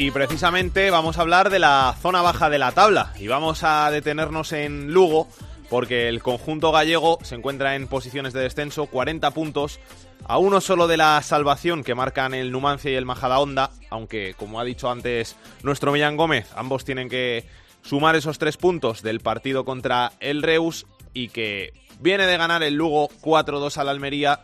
[0.00, 3.90] Y precisamente vamos a hablar de la zona baja de la tabla y vamos a
[3.90, 5.28] detenernos en Lugo
[5.70, 9.80] porque el conjunto gallego se encuentra en posiciones de descenso, 40 puntos,
[10.26, 14.60] a uno solo de la salvación que marcan el Numancia y el Majadahonda, aunque como
[14.60, 17.46] ha dicho antes nuestro Millán Gómez, ambos tienen que
[17.82, 22.74] sumar esos tres puntos del partido contra el Reus y que viene de ganar el
[22.74, 24.40] Lugo 4-2 al Almería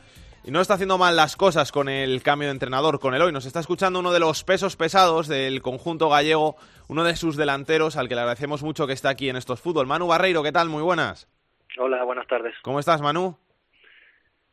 [0.46, 3.32] y no está haciendo mal las cosas con el cambio de entrenador, con el hoy.
[3.32, 6.54] Nos está escuchando uno de los pesos pesados del conjunto gallego,
[6.88, 9.88] uno de sus delanteros, al que le agradecemos mucho que está aquí en estos fútbol.
[9.88, 10.68] Manu Barreiro, ¿qué tal?
[10.68, 11.28] Muy buenas.
[11.78, 12.54] Hola, buenas tardes.
[12.62, 13.36] ¿Cómo estás, Manu?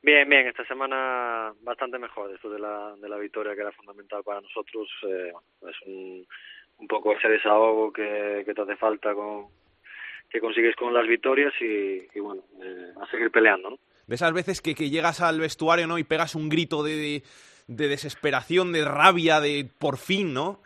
[0.01, 4.23] Bien, bien, esta semana bastante mejor después de la, de la victoria que era fundamental
[4.23, 4.89] para nosotros.
[5.07, 5.31] Eh,
[5.69, 6.27] es un,
[6.79, 9.45] un poco ese desahogo que, que te hace falta con
[10.31, 13.79] que consigues con las victorias y, bueno, eh, a seguir peleando, ¿no?
[14.07, 15.97] De esas veces que, que llegas al vestuario ¿no?
[15.97, 17.23] y pegas un grito de,
[17.67, 20.59] de, desesperación, de rabia, de por fin, ¿no?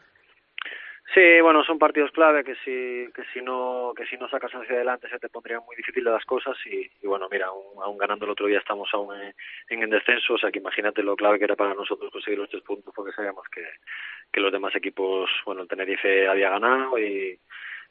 [1.14, 4.76] Sí, bueno, son partidos clave que si, que si no que si no sacas hacia
[4.76, 8.46] adelante se te pondrían muy difíciles las cosas y, bueno, mira, aún, ganando el otro
[8.46, 9.16] día estamos aún
[9.70, 12.50] en, el descenso, o sea que imagínate lo clave que era para nosotros conseguir los
[12.50, 13.66] tres puntos porque sabíamos que,
[14.32, 17.40] que los demás equipos, bueno, el Tenerife había ganado y,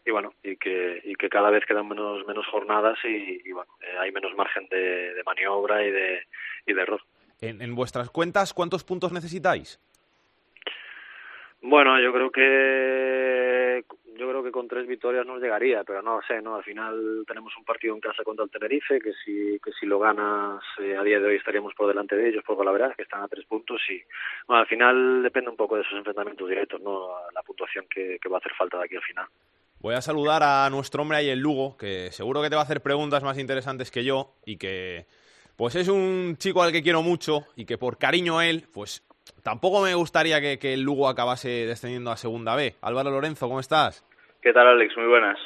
[0.07, 3.99] y bueno y que y que cada vez quedan menos menos jornadas y, bueno eh,
[3.99, 6.23] hay menos margen de, de, maniobra y de
[6.64, 7.03] y de error.
[7.40, 9.81] En, en vuestras cuentas cuántos puntos necesitáis
[11.61, 13.85] bueno yo creo que
[14.16, 17.55] yo creo que con tres victorias nos llegaría pero no sé no al final tenemos
[17.57, 21.03] un partido en casa contra el Tenerife que si que si lo ganas eh, a
[21.03, 23.29] día de hoy estaríamos por delante de ellos por la verdad es que están a
[23.29, 24.01] tres puntos y
[24.47, 28.29] bueno, al final depende un poco de esos enfrentamientos directos no la puntuación que, que
[28.29, 29.27] va a hacer falta de aquí al final
[29.87, 32.64] Voy a saludar a nuestro hombre ahí en Lugo, que seguro que te va a
[32.64, 35.05] hacer preguntas más interesantes que yo y que
[35.57, 39.07] pues es un chico al que quiero mucho y que por cariño a él, pues
[39.44, 42.75] tampoco me gustaría que, el Lugo acabase descendiendo a Segunda B.
[42.83, 44.05] Álvaro Lorenzo, ¿cómo estás?
[44.42, 44.96] ¿Qué tal, Alex?
[44.96, 45.38] Muy buenas.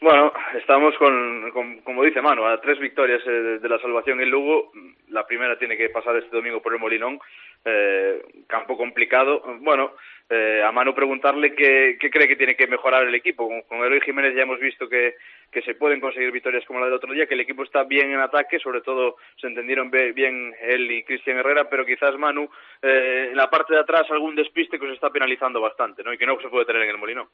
[0.00, 1.52] Bueno, estamos con,
[1.84, 4.72] como dice Manu, a tres victorias eh, de la salvación en Lugo.
[5.10, 7.20] La primera tiene que pasar este domingo por el Molinón.
[7.64, 9.42] Eh, campo complicado.
[9.60, 9.92] Bueno,
[10.30, 13.48] eh, a Manu preguntarle qué, cree que tiene que mejorar el equipo.
[13.66, 15.16] Con, Eloy Jiménez ya hemos visto que,
[15.50, 18.10] que, se pueden conseguir victorias como la del otro día, que el equipo está bien
[18.10, 22.48] en ataque, sobre todo se entendieron bien él y Cristian Herrera, pero quizás Manu
[22.82, 26.12] eh, en la parte de atrás algún despiste que se está penalizando bastante ¿no?
[26.12, 27.28] y que no se puede tener en el Molinón.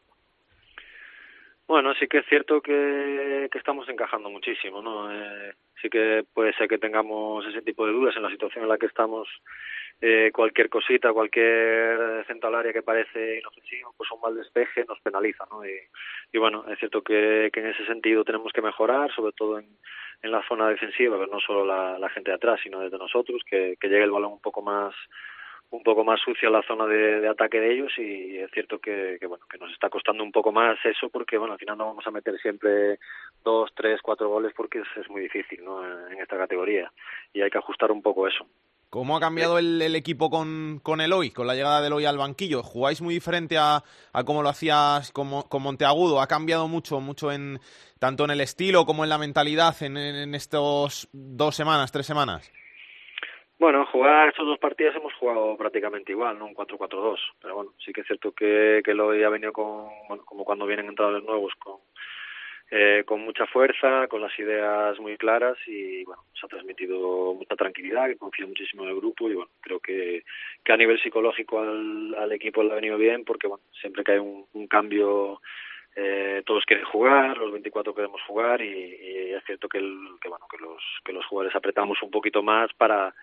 [1.66, 5.10] Bueno, sí que es cierto que, estamos encajando muchísimo, ¿no?
[5.10, 8.68] Eh, sí que puede ser que tengamos ese tipo de dudas en la situación en
[8.68, 9.28] la que estamos.
[10.00, 15.00] Eh, cualquier cosita, cualquier centro al área que parece inofensivo, pues un mal despeje nos
[15.00, 15.64] penaliza, ¿no?
[15.64, 15.72] Y,
[16.32, 19.66] y bueno, es cierto que, que, en ese sentido tenemos que mejorar, sobre todo en,
[20.22, 23.40] en la zona defensiva, pero no solo la, la gente de atrás, sino desde nosotros,
[23.48, 24.94] que, que llegue el balón un poco más
[25.74, 29.44] un poco más sucia la zona de, ataque de ellos y es cierto que, bueno
[29.50, 32.10] que nos está costando un poco más eso porque bueno al final no vamos a
[32.10, 32.98] meter siempre
[33.44, 36.90] dos tres cuatro goles porque es, muy difícil no en esta categoría
[37.32, 38.46] y hay que ajustar un poco eso
[38.90, 42.16] ¿Cómo ha cambiado el, el, equipo con, con Eloy, con la llegada de Eloy al
[42.16, 42.62] banquillo?
[42.62, 43.82] ¿Jugáis muy diferente a,
[44.12, 46.20] a cómo lo hacías con, con, Monteagudo?
[46.20, 47.58] ¿Ha cambiado mucho, mucho en
[47.98, 52.06] tanto en el estilo como en la mentalidad en, en, en estos dos semanas, tres
[52.06, 52.52] semanas?
[53.64, 56.44] Bueno, jugar estos dos partidos hemos jugado prácticamente igual, ¿no?
[56.44, 57.18] Un 4-4-2.
[57.40, 60.66] Pero bueno, sí que es cierto que, que lo ha venido con, bueno, como cuando
[60.66, 61.78] vienen entrados nuevos, con,
[62.70, 67.56] eh, con mucha fuerza, con las ideas muy claras y bueno, se ha transmitido mucha
[67.56, 70.24] tranquilidad, que confía muchísimo en el grupo y bueno, creo que,
[70.62, 74.12] que a nivel psicológico al, al equipo le ha venido bien porque bueno, siempre que
[74.12, 75.40] hay un, un cambio
[75.96, 80.28] eh, todos quieren jugar, los 24 queremos jugar y, y es cierto que, el, que
[80.28, 83.14] bueno que los que los jugadores apretamos un poquito más para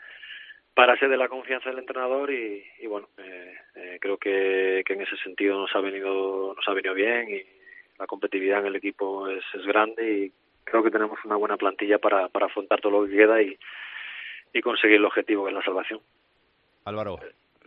[0.73, 5.01] para de la confianza del entrenador y, y bueno eh, eh, creo que, que en
[5.01, 7.41] ese sentido nos ha venido nos ha venido bien y
[7.99, 10.31] la competitividad en el equipo es, es grande y
[10.63, 13.57] creo que tenemos una buena plantilla para, para afrontar todo lo que queda y,
[14.53, 15.99] y conseguir el objetivo que es la salvación.
[16.85, 17.19] Álvaro.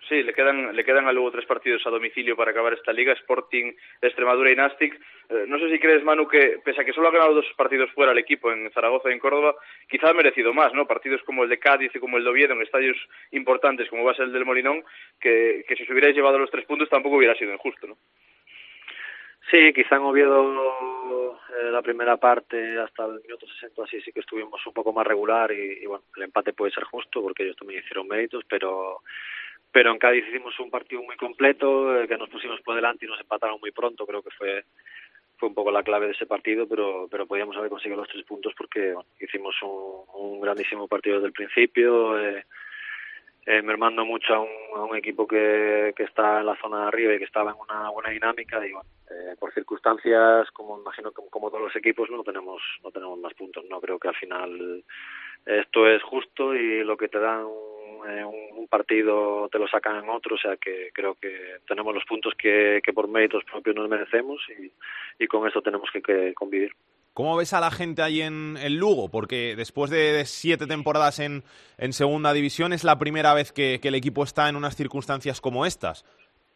[0.08, 3.14] Sí, le quedan, le quedan a luego tres partidos a domicilio para acabar esta liga,
[3.14, 4.94] Sporting, Extremadura y Nastic.
[5.30, 7.90] Eh, no sé si crees, Manu, que pese a que solo ha ganado dos partidos
[7.92, 9.54] fuera el equipo en Zaragoza y en Córdoba,
[9.88, 10.86] quizá ha merecido más, ¿no?
[10.86, 12.96] Partidos como el de Cádiz y como el de Oviedo en estadios
[13.30, 14.84] importantes como va a ser el del Molinón,
[15.18, 17.96] que, si se hubierais llevado los tres puntos tampoco hubiera sido injusto, ¿no?
[19.50, 24.20] Sí, quizá en Oviedo eh, la primera parte hasta el minuto 60 así sí que
[24.20, 27.80] estuvimos un poco más regular y bueno, el empate puede ser justo porque ellos también
[27.80, 29.02] hicieron méritos, pero
[29.74, 33.08] pero en Cádiz hicimos un partido muy completo, eh, que nos pusimos por delante y
[33.08, 34.64] nos empataron muy pronto, creo que fue
[35.36, 38.24] fue un poco la clave de ese partido, pero pero podíamos haber conseguido los tres
[38.24, 42.44] puntos porque hicimos un, un grandísimo partido desde el principio, eh,
[43.46, 46.86] eh, mermando mucho a un, a un equipo que, que está en la zona de
[46.86, 48.64] arriba y que estaba en una buena dinámica.
[48.64, 52.92] Y bueno, eh, por circunstancias, como imagino como, como todos los equipos, no tenemos no
[52.92, 54.84] tenemos más puntos, no creo que al final
[55.46, 57.44] esto es justo y lo que te dan
[58.08, 62.32] eh, un, partido te lo sacan otro, o sea que creo que tenemos los puntos
[62.36, 64.40] que, por méritos propios nos merecemos
[65.18, 66.72] y, con eso tenemos que, convivir.
[67.12, 69.08] ¿Cómo ves a la gente ahí en, en Lugo?
[69.10, 71.44] Porque después de, siete temporadas en,
[71.90, 76.04] segunda división es la primera vez que, el equipo está en unas circunstancias como estas.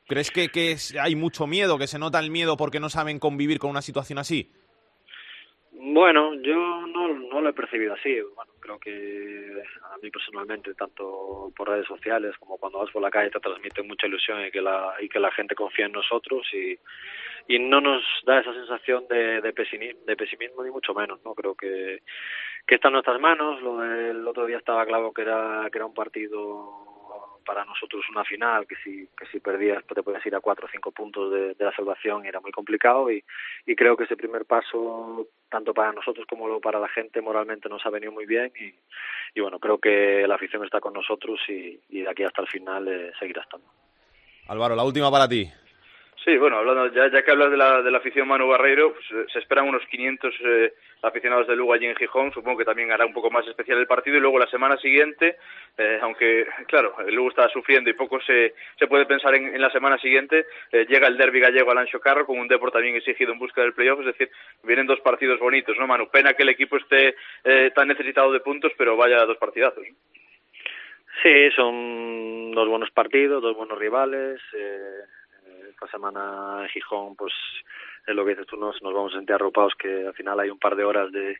[0.09, 3.71] ¿Crees que, hay mucho miedo, que se nota el miedo porque no saben convivir con
[3.71, 4.51] una situación así?
[5.81, 6.57] Bueno, yo
[6.88, 8.21] no, no lo he percibido así.
[8.35, 9.62] Bueno, creo que
[9.93, 13.83] a mí personalmente, tanto por redes sociales como cuando vas por la calle, te transmite
[13.83, 16.77] mucha ilusión y que la, y que la gente confía en nosotros y,
[17.47, 21.21] y no nos da esa sensación de, de, pesimismo, de pesimismo ni mucho menos.
[21.25, 22.03] no Creo que,
[22.67, 23.62] que está en nuestras manos.
[23.62, 26.98] Lo del otro día estaba claro que era, que era un partido
[27.49, 30.71] para nosotros una final que si que si perdías te puedes ir a cuatro o
[30.71, 33.11] cinco puntos de, la salvación era muy complicado.
[33.11, 33.25] Y,
[33.65, 37.85] y, creo que ese primer paso tanto para nosotros como para la gente moralmente nos
[37.87, 38.53] ha venido muy bien.
[38.61, 38.75] Y,
[39.35, 42.49] y bueno creo que la afición está con nosotros y, y de aquí hasta el
[42.49, 43.67] final eh, seguirá estando.
[44.49, 45.51] Álvaro la última para ti
[46.25, 49.07] Sí, bueno, hablando ya, ya que hablas de la, de la afición Manu Barreiro, pues,
[49.13, 52.33] eh, se esperan unos 500 eh, aficionados de Lugo allí en Gijón.
[52.33, 54.17] Supongo que también hará un poco más especial el partido.
[54.17, 55.37] Y luego la semana siguiente,
[55.77, 59.61] eh, aunque, claro, el Lugo está sufriendo y poco se, se puede pensar en, en
[59.61, 62.97] la semana siguiente, eh, llega el derby gallego al Ancho Carro con un Depor también
[62.97, 64.01] exigido en busca del playoff.
[64.01, 64.29] Es decir,
[64.65, 66.11] vienen dos partidos bonitos, ¿no, Manu?
[66.11, 67.15] Pena que el equipo esté
[67.75, 69.85] tan necesitado de puntos, pero vaya dos partidazos.
[71.23, 74.41] Sí, son dos buenos partidos, dos buenos rivales.
[74.53, 75.18] Eh
[75.79, 77.33] esta semana en Gijón, pues
[78.05, 80.51] es lo que dices tú, nos, nos vamos a sentir arropados que al final hay
[80.51, 81.38] un par de horas de,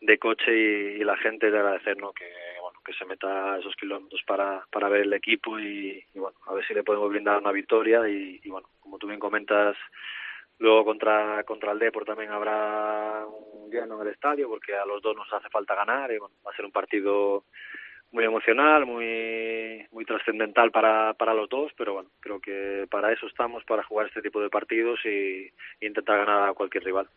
[0.00, 2.12] de coche y, la gente de agradecer ¿no?
[2.12, 2.24] que
[2.62, 6.66] bueno que se meta esos kilómetros para, para ver el equipo y, bueno a ver
[6.66, 9.76] si le podemos brindar una victoria y, y bueno como tú bien comentas
[10.58, 15.02] luego contra contra el Depor también habrá un lleno en el estadio porque a los
[15.02, 17.44] dos nos hace falta ganar y bueno va a ser un partido
[18.12, 23.26] muy emocional, muy muy trascendental para, para los dos, pero bueno, creo que para eso
[23.26, 27.08] estamos, para jugar este tipo de partidos y, y intentar ganar a cualquier rival.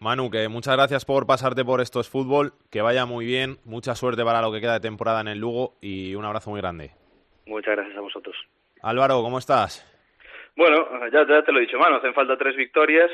[0.00, 3.94] Manu, que muchas gracias por pasarte por Esto es Fútbol, que vaya muy bien, mucha
[3.94, 6.92] suerte para lo que queda de temporada en el Lugo y un abrazo muy grande.
[7.46, 8.34] Muchas gracias a vosotros.
[8.82, 9.86] Álvaro, ¿cómo estás?
[10.56, 13.10] Bueno, ya, ya te lo he dicho, Manu, hacen falta tres victorias.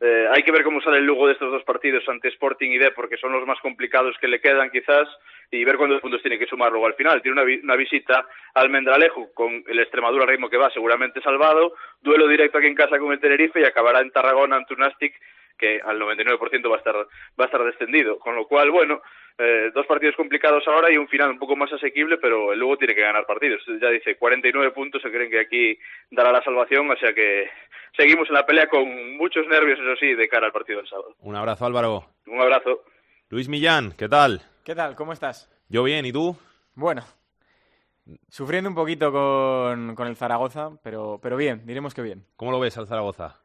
[0.00, 2.78] Eh, hay que ver cómo sale el Lugo de estos dos partidos ante Sporting y
[2.78, 5.08] D, porque son los más complicados que le quedan quizás,
[5.50, 7.22] y ver cuántos puntos tiene que sumar luego al final.
[7.22, 11.74] Tiene una, vi una visita al Mendralejo con el Extremadura ritmo que va, seguramente salvado,
[12.02, 15.14] duelo directo aquí en casa con el Tenerife y acabará en Tarragona ante un Nastic
[15.58, 17.06] que al 99% va a estar va
[17.38, 19.00] a estar descendido, con lo cual, bueno,
[19.36, 22.76] eh, dos partidos complicados ahora y un final un poco más asequible, pero el Lugo
[22.76, 23.62] tiene que ganar partidos.
[23.80, 25.78] Ya dice, 49 puntos se creen que aquí
[26.10, 27.48] dará la salvación, o sea que
[27.96, 31.16] seguimos en la pelea con muchos nervios, eso sí, de cara al partido del sábado.
[31.20, 32.04] Un abrazo, Álvaro.
[32.26, 32.84] Un abrazo.
[33.28, 34.42] Luis Millán, ¿qué tal?
[34.64, 34.94] ¿Qué tal?
[34.94, 35.50] ¿Cómo estás?
[35.68, 36.36] Yo bien, ¿y tú?
[36.74, 37.02] Bueno,
[38.28, 42.24] sufriendo un poquito con, con el Zaragoza, pero, pero bien, diremos que bien.
[42.36, 43.43] ¿Cómo lo ves al Zaragoza?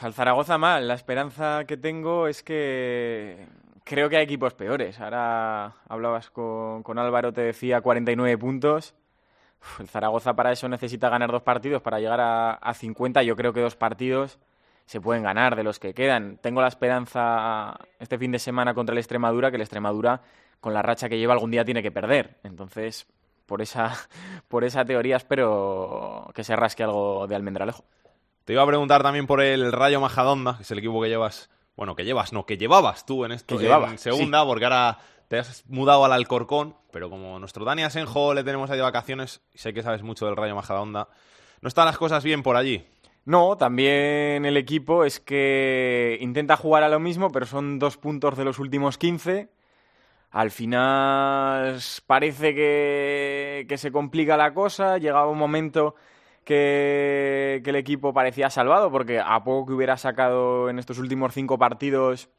[0.00, 0.88] Al Zaragoza mal.
[0.88, 3.46] La esperanza que tengo es que
[3.84, 5.00] creo que hay equipos peores.
[5.00, 8.94] Ahora hablabas con, con Álvaro, te decía 49 puntos.
[9.78, 13.22] El Zaragoza para eso necesita ganar dos partidos para llegar a, a 50.
[13.22, 14.38] Yo creo que dos partidos
[14.86, 16.38] se pueden ganar de los que quedan.
[16.38, 20.20] Tengo la esperanza este fin de semana contra el Extremadura, que el Extremadura,
[20.60, 22.36] con la racha que lleva, algún día tiene que perder.
[22.44, 23.06] Entonces,
[23.46, 23.92] por esa,
[24.48, 27.84] por esa teoría espero que se rasque algo de Almendralejo.
[28.46, 31.50] Te iba a preguntar también por el Rayo Majadonda, que es el equipo que llevas,
[31.74, 34.46] bueno, que llevas, no, que llevabas tú en esto, que llevaba, en segunda, sí.
[34.46, 38.76] porque ahora te has mudado al Alcorcón, pero como nuestro Dani Asenjo le tenemos ahí
[38.76, 41.08] de vacaciones, y sé que sabes mucho del Rayo Majadahonda,
[41.60, 42.86] ¿no están las cosas bien por allí?
[43.24, 48.36] No, también el equipo es que intenta jugar a lo mismo, pero son dos puntos
[48.36, 49.50] de los últimos 15.
[50.30, 55.96] Al final parece que, que se complica la cosa, llegaba un momento
[56.46, 61.58] que, el equipo parecía salvado, porque a poco que hubiera sacado en estos últimos cinco
[61.58, 62.30] partidos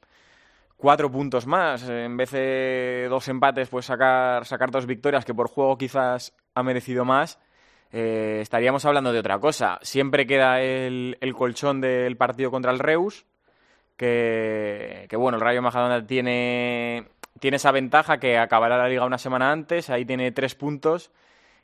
[0.77, 5.49] cuatro puntos más, en vez de dos empates, pues sacar, sacar dos victorias, que por
[5.49, 7.39] juego quizás ha merecido más,
[7.91, 9.79] eh, estaríamos hablando de otra cosa.
[9.81, 13.25] Siempre queda el, el colchón del partido contra el Reus,
[13.97, 19.17] que, que bueno, el Rayo Majadahonda tiene, tiene esa ventaja que acabará la liga una
[19.17, 21.11] semana antes, ahí tiene tres puntos.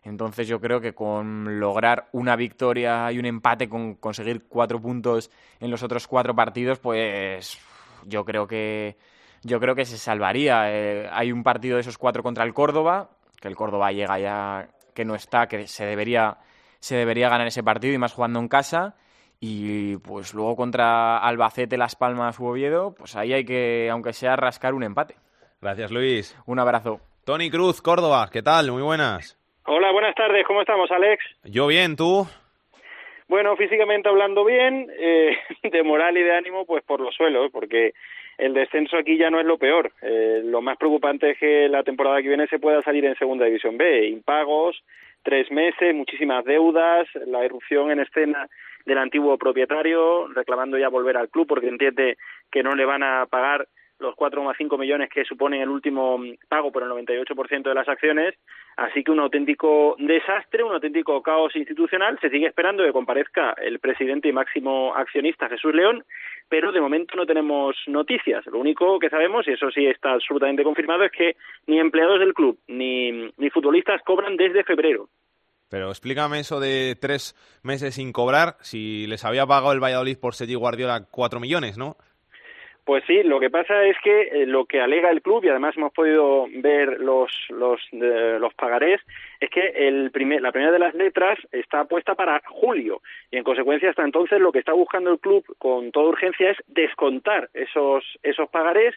[0.03, 5.31] Entonces yo creo que con lograr una victoria y un empate, con conseguir cuatro puntos
[5.59, 7.57] en los otros cuatro partidos, pues
[8.05, 8.97] yo creo que
[9.43, 10.71] yo creo que se salvaría.
[10.71, 14.69] Eh, hay un partido de esos cuatro contra el Córdoba, que el Córdoba llega ya
[14.93, 16.37] que no está, que se debería
[16.79, 18.95] se debería ganar ese partido y más jugando en casa.
[19.39, 24.35] Y pues luego contra Albacete, Las Palmas u Oviedo, pues ahí hay que, aunque sea,
[24.35, 25.15] rascar un empate.
[25.61, 26.35] Gracias, Luis.
[26.45, 26.99] Un abrazo.
[27.25, 28.71] Tony Cruz, Córdoba, ¿qué tal?
[28.71, 29.37] Muy buenas.
[29.65, 31.23] Hola, buenas tardes, ¿cómo estamos, Alex?
[31.45, 32.27] Yo bien, ¿tú?
[33.29, 37.93] Bueno, físicamente hablando bien, eh, de moral y de ánimo, pues por los suelos, porque
[38.37, 39.93] el descenso aquí ya no es lo peor.
[40.01, 43.45] Eh, lo más preocupante es que la temporada que viene se pueda salir en Segunda
[43.45, 44.07] División B.
[44.07, 44.83] Impagos,
[45.23, 48.49] tres meses, muchísimas deudas, la irrupción en escena
[48.85, 52.17] del antiguo propietario, reclamando ya volver al club porque entiende
[52.51, 53.69] que no le van a pagar
[54.03, 58.35] los 4,5 millones que suponen el último pago por el 98% de las acciones.
[58.77, 62.19] Así que un auténtico desastre, un auténtico caos institucional.
[62.21, 66.03] Se sigue esperando que comparezca el presidente y máximo accionista Jesús León,
[66.49, 68.45] pero de momento no tenemos noticias.
[68.45, 71.35] Lo único que sabemos, y eso sí está absolutamente confirmado, es que
[71.65, 75.09] ni empleados del club ni, ni futbolistas cobran desde febrero.
[75.73, 80.35] Pero explícame eso de tres meses sin cobrar, si les había pagado el Valladolid por
[80.35, 81.97] Sergi Guardiola cuatro millones, ¿no?
[82.85, 85.77] Pues sí, lo que pasa es que eh, lo que alega el club, y además
[85.77, 88.99] hemos podido ver los, los, los pagarés,
[89.39, 93.43] es que el primer, la primera de las letras está puesta para julio y en
[93.43, 98.03] consecuencia hasta entonces lo que está buscando el club con toda urgencia es descontar esos,
[98.21, 98.95] esos pagarés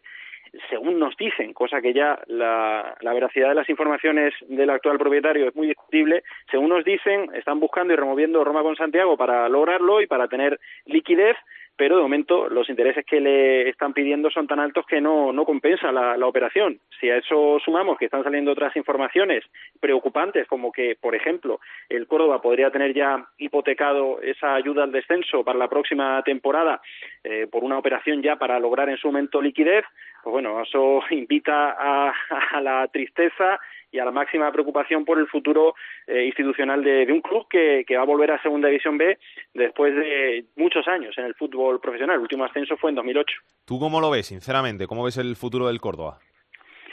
[0.71, 5.49] según nos dicen, cosa que ya la, la, veracidad de las informaciones del actual propietario
[5.49, 10.01] es muy discutible, según nos dicen, están buscando y removiendo Roma con Santiago para lograrlo
[10.01, 11.37] y para tener liquidez
[11.77, 15.45] pero de momento los intereses que le están pidiendo son tan altos que no, no
[15.45, 16.81] compensa la, operación.
[16.99, 19.45] Si a eso sumamos que están saliendo otras informaciones
[19.79, 25.45] preocupantes, como que, por ejemplo, el Córdoba podría tener ya hipotecado esa ayuda al descenso
[25.45, 26.81] para la próxima temporada
[27.23, 29.85] eh, por una operación ya para lograr en su momento liquidez,
[30.25, 32.13] pues bueno, eso invita a,
[32.53, 33.61] a la tristeza
[33.91, 35.75] y a la máxima preocupación por el futuro
[36.07, 39.19] eh, institucional de, un club que, va a volver a Segunda División B
[39.55, 42.17] después de muchos años en el fútbol profesional.
[42.17, 43.37] El último ascenso fue en 2008.
[43.65, 44.87] ¿Tú cómo lo ves, sinceramente?
[44.87, 46.19] ¿Cómo ves el futuro del Córdoba?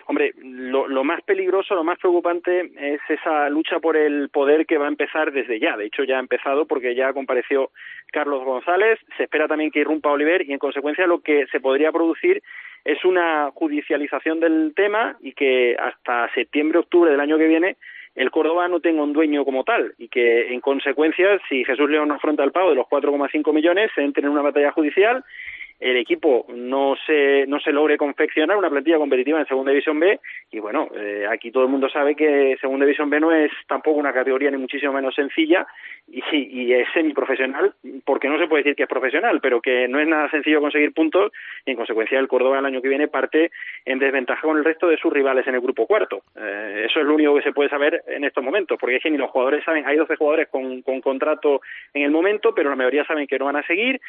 [0.05, 4.77] Hombre, lo, lo, más peligroso, lo más preocupante es esa lucha por el poder que
[4.77, 5.77] va a empezar desde ya.
[5.77, 7.71] De hecho, ya ha empezado porque ya compareció
[8.11, 8.99] Carlos González.
[9.15, 12.43] Se espera también que irrumpa Oliver y, en consecuencia, lo que se podría producir
[12.85, 17.77] es una judicialización del tema y que hasta septiembre, octubre del año que viene
[18.15, 22.09] el Córdoba no tenga un dueño como tal y que en consecuencia si Jesús León
[22.09, 25.23] no afronta el pago de los 4,5 millones se entre en una batalla judicial
[25.83, 30.19] el equipo no se, no se logre confeccionar una plantilla competitiva en Segunda División B
[30.51, 33.99] y bueno, eh, aquí todo el mundo sabe que Segunda División B no es tampoco
[33.99, 35.67] una categoría ni muchísimo menos sencilla
[36.07, 37.73] y, y es semiprofesional,
[38.05, 40.93] porque no se puede decir que es profesional, pero que no es nada sencillo conseguir
[40.93, 41.33] puntos
[41.65, 43.51] y en consecuencia el Córdoba el año que viene parte
[43.85, 46.23] en desventaja con el resto de sus rivales en el grupo cuarto.
[46.37, 49.11] Eh, eso es lo único que se puede saber en estos momentos, porque es que
[49.11, 51.61] ni los jugadores saben, hay 12 jugadores con, con contrato
[51.93, 53.99] en el momento, pero la mayoría saben que no van a seguir,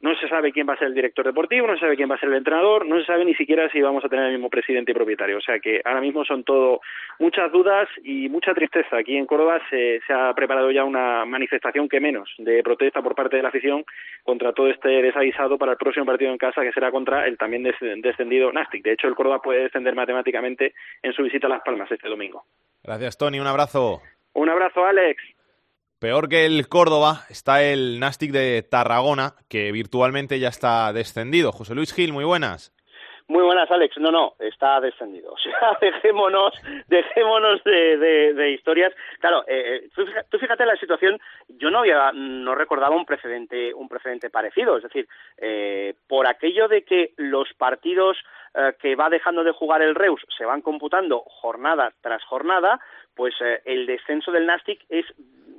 [0.00, 2.14] no se sabe quién va a ser el director deportivo, no se sabe quién va
[2.14, 4.50] a ser el entrenador, no se sabe ni siquiera si vamos a tener el mismo
[4.50, 5.38] presidente y propietario.
[5.38, 6.80] O sea que ahora mismo son todo
[7.18, 8.98] muchas dudas y mucha tristeza.
[8.98, 13.14] Aquí en Córdoba se, se ha preparado ya una manifestación que menos de protesta por
[13.14, 13.84] parte de la afición
[14.22, 17.62] contra todo este desaguisado para el próximo partido en casa que será contra el también
[17.62, 18.82] descendido Nastic.
[18.82, 22.44] De hecho, el Córdoba puede descender matemáticamente en su visita a Las Palmas este domingo.
[22.82, 23.40] Gracias, Tony.
[23.40, 24.00] Un abrazo.
[24.32, 25.22] Un abrazo, Alex.
[25.98, 31.52] Peor que el Córdoba está el Nastic de Tarragona, que virtualmente ya está descendido.
[31.52, 32.72] José Luis Gil, muy buenas.
[33.28, 33.96] Muy buenas, Alex.
[33.98, 35.32] No, no, está descendido.
[35.36, 36.52] O sea, dejémonos,
[36.88, 37.96] dejémonos de,
[38.34, 38.92] de, historias.
[39.20, 41.18] Claro, eh, tú, tú, fíjate la situación.
[41.48, 44.76] Yo no había, no recordaba un precedente, un precedente parecido.
[44.76, 48.18] Es decir, eh, por aquello de que los partidos
[48.58, 52.80] eh, que va dejando de jugar el Reus se van computando jornada tras jornada,
[53.14, 55.04] pues eh, el descenso del Nastic es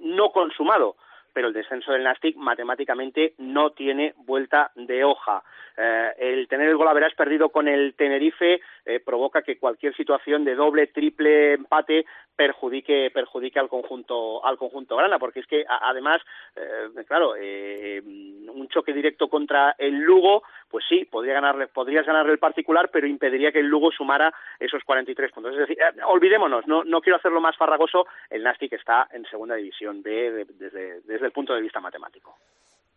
[0.02, 0.96] no consumado
[1.38, 5.44] pero el descenso del Nastic matemáticamente no tiene vuelta de hoja.
[5.78, 10.44] Eh, el tener el gol a perdido con el Tenerife eh, provoca que cualquier situación
[10.46, 12.08] de doble, triple empate
[12.38, 16.22] perjudique perjudique al conjunto al conjunto grana porque es que además
[16.56, 22.34] eh, claro eh, un choque directo contra el Lugo pues sí podría ganarle podrías ganarle
[22.34, 25.54] el particular pero impediría que el Lugo sumara esos 43 puntos.
[25.54, 29.56] Es decir eh, olvidémonos no no quiero hacerlo más farragoso el Nastic está en segunda
[29.56, 32.38] división B de, desde desde el punto de vista matemático.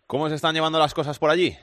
[0.07, 1.57] Cómo se están llevando las cosas por allí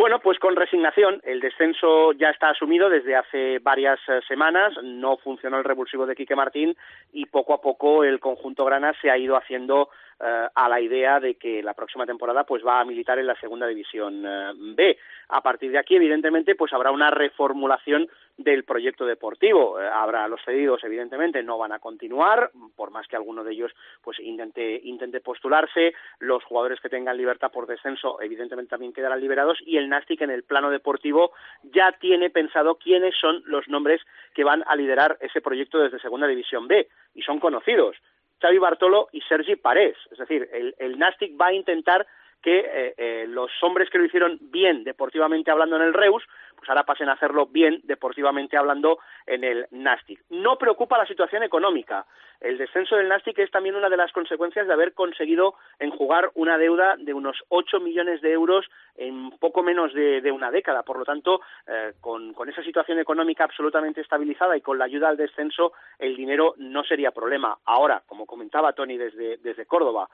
[0.00, 1.20] bueno, pues con resignación.
[1.24, 4.72] El descenso ya está asumido desde hace varias eh, semanas.
[4.82, 6.74] No funcionó el revulsivo de Quique Martín
[7.12, 9.90] y poco a poco el conjunto grana se ha ido haciendo
[10.20, 13.66] a la idea de que la próxima temporada pues va a militar en la segunda
[13.66, 14.98] división eh, B.
[15.28, 19.80] A partir de aquí, evidentemente, pues habrá una reformulación del proyecto deportivo.
[19.80, 23.72] Eh, habrá los cedidos, evidentemente, no van a continuar, por más que alguno de ellos
[24.02, 25.94] pues intente, intente postularse.
[26.18, 29.58] Los jugadores que tengan libertad por descenso, evidentemente, también quedarán liberados.
[29.64, 34.00] Y el Nastic, en el plano deportivo, ya tiene pensado quiénes son los nombres
[34.34, 36.88] que van a liderar ese proyecto desde Segunda División B.
[37.14, 37.96] Y son conocidos.
[38.40, 39.96] Xavi Bartolo y Sergi Parés.
[40.10, 42.06] Es decir, el, el Nastic va a intentar
[42.42, 46.24] que eh, eh, los hombres que lo hicieron bien deportivamente hablando en el Reus,
[46.56, 50.20] pues ahora pasen a hacerlo bien deportivamente hablando en el Nastic.
[50.28, 52.06] No preocupa la situación económica.
[52.40, 56.58] El descenso del Nastic es también una de las consecuencias de haber conseguido enjugar una
[56.58, 58.66] deuda de unos 8 millones de euros
[58.96, 60.82] en poco menos de, una década.
[60.82, 65.08] Por lo tanto, eh, con, con esa situación económica absolutamente estabilizada y con la ayuda
[65.08, 67.58] al descenso, el dinero no sería problema.
[67.64, 70.08] Ahora, como comentaba Tony desde, desde Córdoba,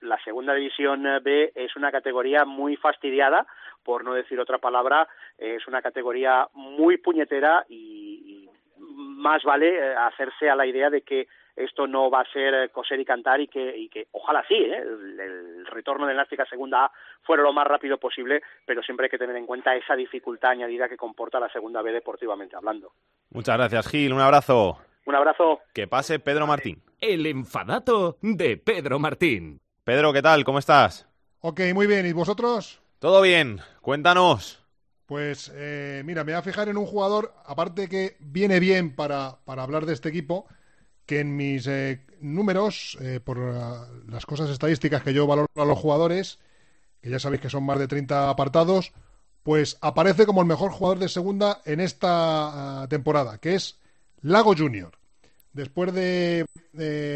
[0.00, 3.46] la segunda división B es una categoría muy fastidiada,
[3.82, 5.08] por no decir otra palabra,
[5.38, 8.48] es una categoría muy puñetera y,
[9.20, 12.68] más vale eh, hacerse a la idea de que esto no va a ser eh,
[12.70, 14.78] coser y cantar y que, y que ojalá sí, ¿eh?
[14.78, 16.92] el, retorno de Náutica Segunda A
[17.22, 20.88] fuera lo más rápido posible, pero siempre hay que tener en cuenta esa dificultad añadida
[20.88, 22.92] que comporta la Segunda B deportivamente hablando.
[23.30, 24.12] Muchas gracias, Gil.
[24.12, 24.78] Un abrazo.
[25.06, 25.60] Un abrazo.
[25.72, 26.82] Que pase Pedro Martín.
[27.00, 29.60] El enfadato de Pedro Martín.
[29.84, 30.44] Pedro, ¿qué tal?
[30.44, 31.08] ¿Cómo estás?
[31.40, 32.06] Ok, muy bien.
[32.06, 32.80] ¿Y vosotros?
[32.98, 33.60] Todo bien.
[33.80, 34.62] Cuéntanos.
[35.06, 39.38] Pues eh, mira, me voy a fijar en un jugador, aparte que viene bien para,
[39.44, 40.46] para hablar de este equipo,
[41.04, 45.76] que en mis eh, números, eh, por las cosas estadísticas que yo valoro a los
[45.76, 46.38] jugadores,
[47.02, 48.92] que ya sabéis que son más de 30 apartados,
[49.42, 53.79] pues aparece como el mejor jugador de segunda en esta ah, temporada, que es
[54.22, 54.92] Lago Junior.
[55.52, 56.46] Después de,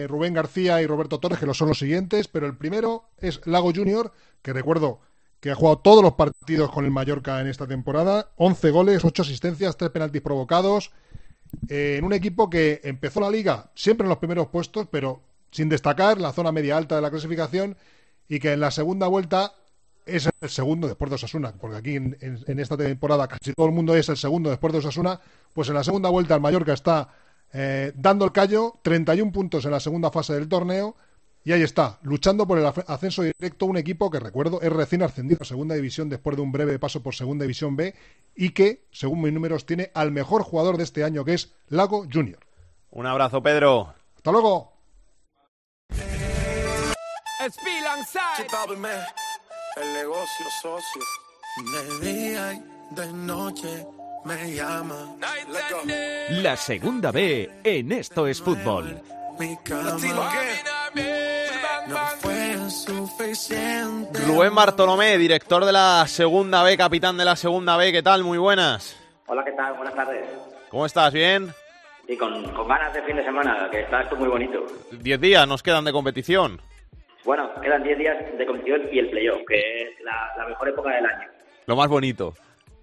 [0.09, 3.73] Rubén García y Roberto Torres, que lo son los siguientes, pero el primero es Lago
[3.75, 5.01] Junior, que recuerdo
[5.41, 9.23] que ha jugado todos los partidos con el Mallorca en esta temporada, 11 goles, 8
[9.23, 10.91] asistencias, 3 penaltis provocados,
[11.69, 15.69] eh, en un equipo que empezó la liga siempre en los primeros puestos, pero sin
[15.69, 17.77] destacar, la zona media alta de la clasificación,
[18.27, 19.55] y que en la segunda vuelta
[20.07, 23.73] es el segundo después de Osasuna, porque aquí en, en esta temporada casi todo el
[23.73, 25.21] mundo es el segundo después de Osasuna,
[25.53, 27.09] pues en la segunda vuelta el Mallorca está
[27.57, 30.97] eh, dando el callo, 31 puntos en la segunda fase del torneo.
[31.45, 35.43] Y ahí está, luchando por el ascenso directo un equipo que, recuerdo, es recién ascendido
[35.43, 37.95] a Segunda División después de un breve paso por Segunda División B
[38.35, 42.07] y que, según mis números, tiene al mejor jugador de este año, que es Lago
[42.11, 42.41] Junior.
[42.91, 43.95] Un abrazo, Pedro.
[44.17, 44.73] Hasta luego.
[49.77, 51.03] El negocio socio.
[52.91, 53.87] De noche
[54.25, 55.17] me llama.
[56.31, 59.01] La segunda B en Esto es Fútbol.
[64.27, 68.23] Rubén Bartolomé, director de la segunda B, capitán de la segunda B, ¿qué tal?
[68.23, 68.97] Muy buenas.
[69.27, 69.75] Hola, ¿qué tal?
[69.75, 70.25] Buenas tardes.
[70.71, 71.13] ¿Cómo estás?
[71.13, 71.53] ¿Bien?
[72.07, 74.65] Y con, ganas de fin de semana, que está esto muy bonito.
[74.93, 76.61] Diez días nos quedan de competición.
[77.25, 81.07] Bueno, quedan diez días de competición y el playoff, que es la mejor época del
[81.07, 81.29] año.
[81.67, 82.35] Lo más bonito.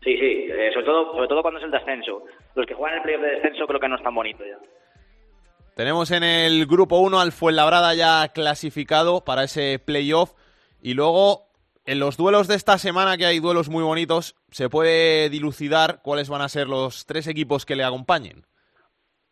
[0.03, 2.23] Sí, sí, eh, sobre, todo, sobre todo cuando es el descenso.
[2.55, 4.57] Los que juegan el playoff de descenso creo que no es tan bonito ya.
[5.75, 10.33] Tenemos en el grupo 1 al Fuenlabrada ya clasificado para ese playoff
[10.81, 11.47] y luego
[11.85, 16.29] en los duelos de esta semana, que hay duelos muy bonitos, se puede dilucidar cuáles
[16.29, 18.45] van a ser los tres equipos que le acompañen.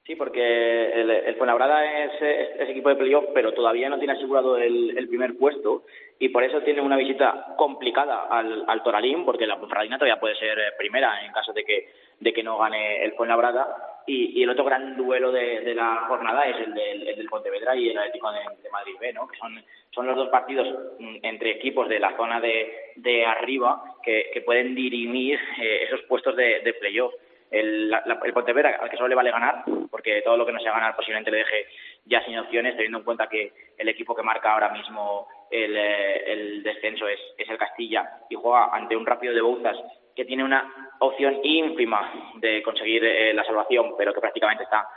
[0.09, 5.07] Sí, porque el, el Fuenlabrada es, equipo de playoff, pero todavía no tiene asegurado el,
[5.07, 5.83] primer puesto
[6.17, 10.33] y por eso tiene una visita complicada al, al Toralín, porque la Ponferradina todavía puede
[10.37, 11.89] ser eh, primera en caso de que,
[12.19, 13.67] de que no gane el Fuenlabrada.
[14.07, 17.89] Y, el otro gran duelo de, la jornada es el del, el del, Pontevedra y
[17.89, 19.27] el Atlético de, de, Madrid B, ¿no?
[19.27, 23.83] que son, son los dos partidos mm, entre equipos de la zona de, de arriba
[24.01, 27.13] que, que pueden dirimir eh, esos puestos de, de playoff.
[27.51, 30.59] El, la, el Pontevedra, al que solo le vale ganar, porque todo lo que no
[30.59, 31.65] sea ganar posiblemente le deje
[32.05, 36.31] ya sin opciones, teniendo en cuenta que el equipo que marca ahora mismo el, eh,
[36.31, 39.77] el descenso es, es, el Castilla y juega ante un rápido de Bouzas
[40.15, 44.87] que tiene una opción ínfima de conseguir eh, la salvación, pero que prácticamente está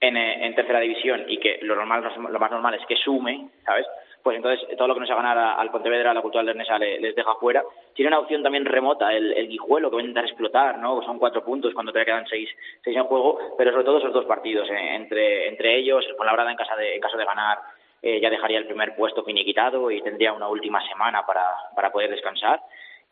[0.00, 3.48] en, eh, en, tercera división y que lo, normal, lo más normal es que sume,
[3.64, 3.86] ¿sabes?
[4.22, 7.00] Pues entonces todo lo que no sea ganar al Pontevedra, a la Cultural Lernesa les,
[7.00, 7.64] les deja fuera.
[7.94, 11.02] Tiene una opción también remota, el, el Guijuelo, que va a intentar explotar, ¿no?
[11.02, 12.48] Son cuatro puntos cuando te quedan seis,
[12.84, 16.50] seis en juego, pero sobre todo esos dos partidos, eh, entre, entre ellos, el Fuenlabrada
[16.50, 17.58] en, casa de, en caso de ganar
[18.02, 21.44] eh, ya dejaría el primer puesto finiquitado y tendría una última semana para,
[21.74, 22.60] para poder descansar.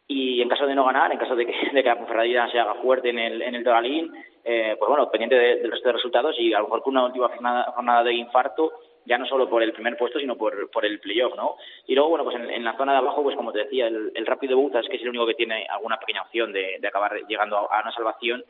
[0.09, 2.59] Y en caso de no ganar, en caso de que, de que la Ponferradina se
[2.59, 4.13] haga fuerte en el, en el Doralín,
[4.45, 7.07] eh, pues bueno, pendiente del de resto de resultados y a lo mejor con una
[7.07, 8.73] última jornada de infarto,
[9.11, 11.57] ya no solo por el primer puesto, sino por, por el playoff, ¿no?
[11.89, 14.25] Y luego, bueno, pues en, la zona de abajo, pues como te decía, el, el
[14.25, 17.57] Rápido Buzas, que es el único que tiene alguna pequeña opción de, de acabar llegando
[17.57, 18.45] a, una salvación,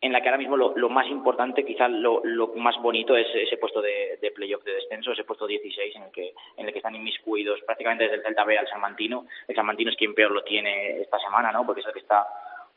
[0.00, 3.26] en la que ahora mismo lo, lo más importante, quizás lo, lo, más bonito es
[3.34, 6.78] ese puesto de, playoff de descenso, ese puesto 16 en el que en el que
[6.78, 9.26] están inmiscuidos prácticamente desde el Celta B al San Mantino.
[9.48, 11.66] El San Mantino es quien peor lo tiene esta semana, ¿no?
[11.66, 12.24] Porque es el que está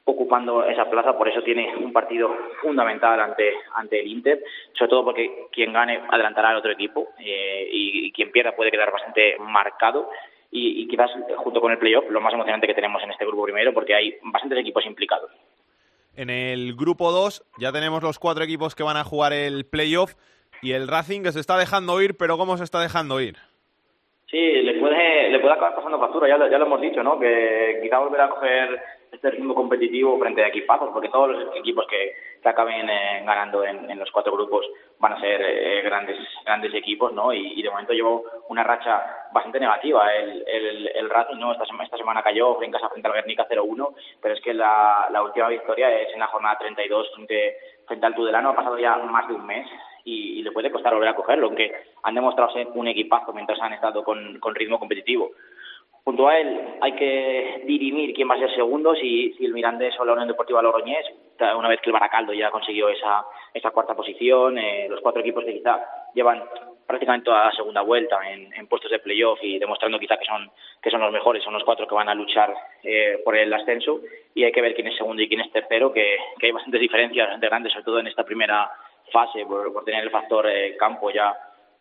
[0.06, 2.30] ocupando esa plaza, por eso tiene un partido
[2.62, 4.44] fundamental ante ante el Inter,
[4.74, 8.72] sobre todo porque quien gane adelantará al otro equipo eh, y, y quien pierda puede
[8.72, 10.10] quedar bastante marcado
[10.52, 13.44] y, y quizás junto con el playoff lo más emocionante que tenemos en este grupo
[13.46, 15.32] primero porque hay bastantes equipos implicados.
[16.16, 20.14] En el grupo 2 ya tenemos los cuatro equipos que van a jugar el playoff
[20.62, 23.36] y el Racing que se está dejando ir, pero ¿cómo se está dejando ir?
[24.30, 27.20] Sí, le puede, le puede acabar pasando factura, ya, lo- ya lo hemos dicho, ¿no?
[27.20, 28.82] Que quizá volverá a coger
[29.14, 33.64] este ritmo competitivo frente a equipazos, porque todos los equipos que, que acaben eh, ganando
[33.64, 34.66] en, los cuatro grupos
[35.00, 37.32] van a ser eh, grandes grandes equipos, ¿no?
[37.32, 40.14] Y, de momento llevó una racha bastante negativa.
[40.14, 41.52] El, el, el Racing, ¿no?
[41.52, 45.24] Esta, esta semana cayó en casa frente al Guernica 0-1, pero es que la, la
[45.24, 49.28] última victoria es en la jornada 32 frente, frente al Tudelano, ha pasado ya más
[49.28, 49.68] de un mes
[50.04, 53.60] y, y le puede costar volver a cogerlo, aunque han demostrado ser un equipazo mientras
[53.62, 55.32] han estado con, con ritmo competitivo.
[56.04, 59.98] Junto a él hay que dirimir quién va a ser segundo, si, si el Mirandés
[60.00, 61.06] o la Unión Deportiva Logroñés,
[61.58, 65.46] una vez que el Baracaldo ya consiguió esa, esa cuarta posición, eh, los cuatro equipos
[65.46, 65.80] que quizá
[66.14, 66.44] llevan
[66.86, 70.52] prácticamente toda la segunda vuelta en, puestos de playoff y demostrando quizá que son,
[70.82, 74.02] que son los mejores, son los cuatro que van a luchar eh, por el ascenso.
[74.36, 76.82] Y hay que ver quién es segundo y quién es tercero, que, que hay bastantes
[76.82, 78.70] diferencias bastante grandes, sobre todo en esta primera
[79.12, 81.34] fase, por, por tener el factor eh, campo ya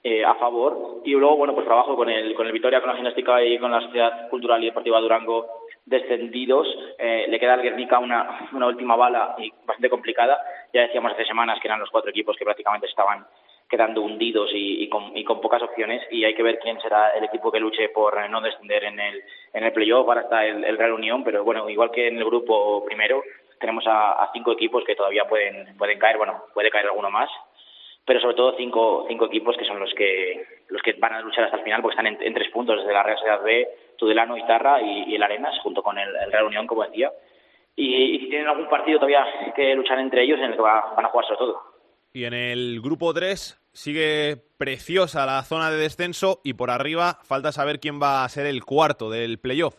[0.04, 1.02] eh, a favor.
[1.04, 3.70] Y luego, bueno, pues trabajo con el, con el Vitoria, con la Gimnástica y con
[3.70, 5.46] la Sociedad Cultural y Deportiva Durango
[5.84, 6.66] descendidos.
[6.98, 10.38] Eh, le queda al Guernica una, una última bala y bastante complicada.
[10.72, 13.26] Ya decíamos hace semanas que eran los cuatro equipos que prácticamente estaban
[13.68, 17.08] quedando hundidos y, y, con, y con pocas opciones y hay que ver quién será
[17.10, 19.22] el equipo que luche por no descender en el,
[19.54, 20.06] en el playoff.
[20.06, 23.22] Ahora está el, Real Unión, pero bueno, igual que en el grupo primero,
[23.58, 27.30] tenemos a, a cinco equipos que todavía pueden, pueden caer, bueno, puede caer alguno más,
[28.04, 31.44] pero sobre todo cinco, cinco equipos que son los que los que van a luchar
[31.44, 34.36] hasta el final porque están en, en tres puntos desde la Real Sociedad B, Tudelano,
[34.36, 37.10] Itarra y, y el Arenas junto con el, el Real Unión como decía.
[37.76, 39.24] Y, si tienen algún partido todavía
[39.56, 41.60] que luchar entre ellos en el que va- van a jugar sobre todo.
[42.12, 47.52] Y en el grupo 3 sigue preciosa la zona de descenso y por arriba falta
[47.52, 49.74] saber quién va a ser el cuarto del playoff.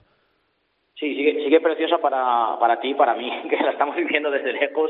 [0.96, 4.54] Sí, sigue, sigue preciosa para, para ti y para mí, que la estamos viviendo desde
[4.54, 4.90] lejos,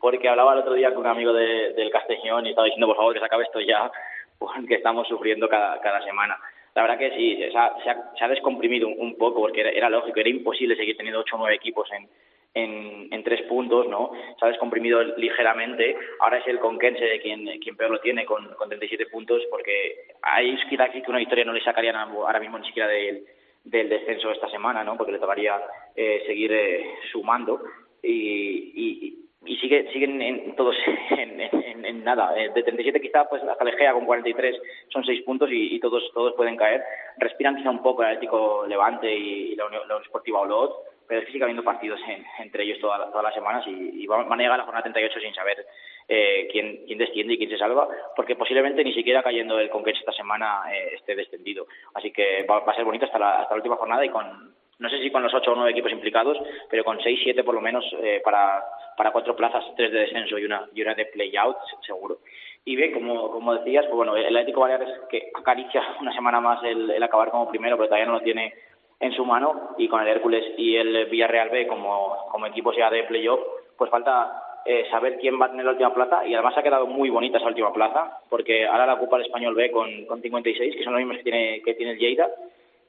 [0.00, 2.96] porque hablaba el otro día con un amigo de- del Castellón y estaba diciendo, por
[2.96, 3.90] favor, que se acabe esto ya,
[4.38, 6.38] porque estamos sufriendo cada, cada semana.
[6.74, 9.60] La verdad que sí, se ha, se ha- se ha descomprimido un, un poco, porque
[9.62, 12.06] era, era lógico, era imposible seguir teniendo ocho o nueve equipos en,
[12.52, 14.12] en, en tres puntos, ¿no?
[14.38, 15.96] Se ha descomprimido ligeramente.
[16.20, 20.56] Ahora es el Conquense quien, quien peor lo tiene, con, con 37 puntos, porque ahí
[20.68, 23.24] quizá sí que una victoria no le sacarían ahora mismo ni siquiera del,
[23.64, 24.96] del descenso esta semana, ¿no?
[24.98, 25.58] Porque le tocaría
[25.94, 27.60] eh, seguir eh, sumando
[28.02, 30.76] y, y, y sigue, siguen en, todos
[31.10, 32.32] en, en- en nada.
[32.36, 34.56] Eh, de 37 quizá, pues hasta Legea con 43
[34.88, 36.82] son 6 puntos y, y todos todos pueden caer.
[37.18, 40.72] Respiran quizá un poco el Atlético Levante y, la Unión, la Unión Esportiva Olot,
[41.08, 44.02] pero es que sigue habiendo partidos en- entre ellos toda la- todas las semanas y,
[44.02, 45.64] y van a llegar a la jornada 38 sin saber
[46.08, 49.98] eh, quién, quién desciende y quién se salva, porque posiblemente ni siquiera cayendo el Conquest
[50.00, 51.66] esta semana eh, esté descendido.
[51.94, 54.54] Así que va, va a ser bonito hasta la, hasta la última jornada y con,
[54.78, 56.36] no sé si con los ocho o nueve equipos implicados,
[56.68, 58.62] pero con seis, siete por lo menos eh, para,
[58.96, 61.56] para cuatro plazas, tres de descenso y una, y una de play-out,
[61.86, 62.18] seguro.
[62.64, 66.62] Y bien, como, como decías, pues bueno, el Atlético Baleares que acaricia una semana más
[66.64, 68.52] el, acabar como primero, pero todavía no lo tiene
[68.98, 72.90] en su mano, y con el Hércules y el Villarreal B como, como equipos ya
[72.90, 73.40] de playoff,
[73.76, 76.86] pues falta eh, saber quién va a tener la última plaza, y además ha quedado
[76.86, 80.76] muy bonita esa última plaza, porque ahora la ocupa el Español B con, con 56,
[80.76, 82.30] que son los mismos que tiene, que tiene el Lleida,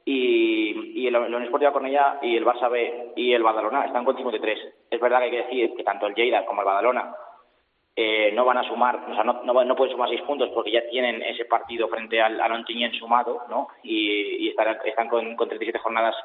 [0.09, 4.05] y, y el, la Unión Esportiva Cornellá y el Barça B y el Badalona están
[4.05, 4.57] con 53.
[4.89, 7.13] Es verdad que hay que decir que tanto el Lleida como el Badalona
[7.93, 10.71] eh, no van a sumar, o sea, no, no, no pueden sumar seis puntos porque
[10.71, 13.67] ya tienen ese partido frente al, al Ontinyent sumado, ¿no?
[13.83, 16.15] Y, estarán, están con, con 37 jornadas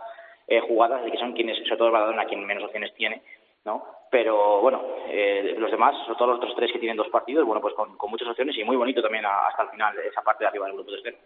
[0.46, 3.20] eh, jugadas, así que son quienes, sobre todo el Badalona, quien menos opciones tiene,
[3.64, 3.84] ¿no?
[4.12, 7.60] Pero bueno, eh, los demás, sobre todo los otros tres que tienen dos partidos, bueno,
[7.60, 10.48] pues con, con muchas opciones y muy bonito también hasta el final esa parte de
[10.48, 11.18] arriba del grupo de este.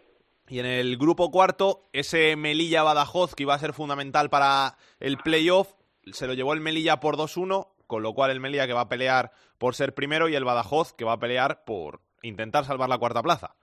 [0.49, 5.73] Y en el grupo cuarto, ese Melilla-Badajoz que iba a ser fundamental para el playoff,
[6.11, 8.89] se lo llevó el Melilla por 2-1, con lo cual el Melilla que va a
[8.89, 12.97] pelear por ser primero y el Badajoz que va a pelear por intentar salvar la
[12.97, 13.55] cuarta plaza.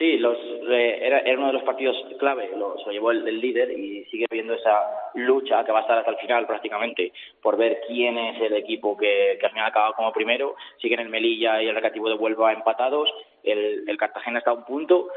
[0.00, 3.28] Sí, los, eh, era, era uno de los partidos clave, lo, se lo llevó el,
[3.28, 4.80] el líder y sigue habiendo esa
[5.14, 8.96] lucha que va a estar hasta el final prácticamente por ver quién es el equipo
[8.96, 10.56] que, que al final acaba como primero.
[10.80, 14.64] Siguen el Melilla y el Recreativo de Huelva empatados, el, el Cartagena está a un
[14.64, 15.08] punto,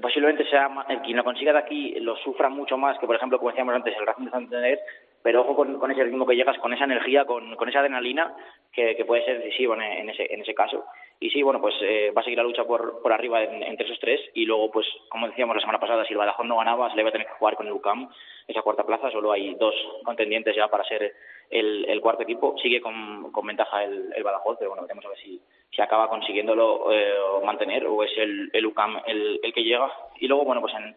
[0.00, 3.38] posiblemente sea el quien lo consiga de aquí lo sufra mucho más que por ejemplo
[3.38, 4.80] como decíamos antes el Racing de Santander
[5.22, 8.34] pero ojo con, ese ritmo que llegas con esa energía con, con esa adrenalina
[8.70, 10.84] que, que puede ser decisivo en, ese en ese caso.
[11.18, 13.86] Y sí bueno pues eh, va a seguir la lucha por, por arriba en- entre
[13.86, 14.20] esos tres.
[14.34, 17.00] Y luego pues como decíamos la semana pasada si el Badajoz no ganaba se le
[17.02, 18.10] iba a tener que jugar con el UCAM
[18.48, 19.10] esa cuarta plaza.
[19.12, 21.14] Solo hay dos contendientes ya para ser
[21.48, 22.54] el, el cuarto equipo.
[22.58, 25.40] Sigue con, con ventaja el, el Badajoz pero bueno veremos a ver si
[25.74, 27.14] si acaba consiguiéndolo eh,
[27.44, 30.94] mantener o es el, el UCAM el, el que llega y luego bueno pues en,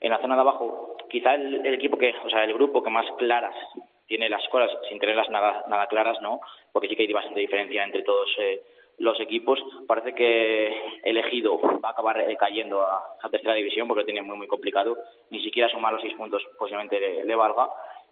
[0.00, 3.06] en la zona de abajo quizá el, equipo que, o sea, el grupo que más
[3.18, 3.54] claras
[4.06, 6.40] tiene las cosas sin tenerlas nada, nada claras, ¿no?
[6.72, 8.62] Porque sí que hay bastante diferencia entre todos eh,
[8.98, 9.58] los equipos.
[9.86, 14.36] Parece que elegido va a acabar eh, cayendo a, tercera división porque lo tiene muy,
[14.36, 14.96] muy complicado.
[15.30, 17.68] Ni siquiera sumar los seis puntos posiblemente le, le valga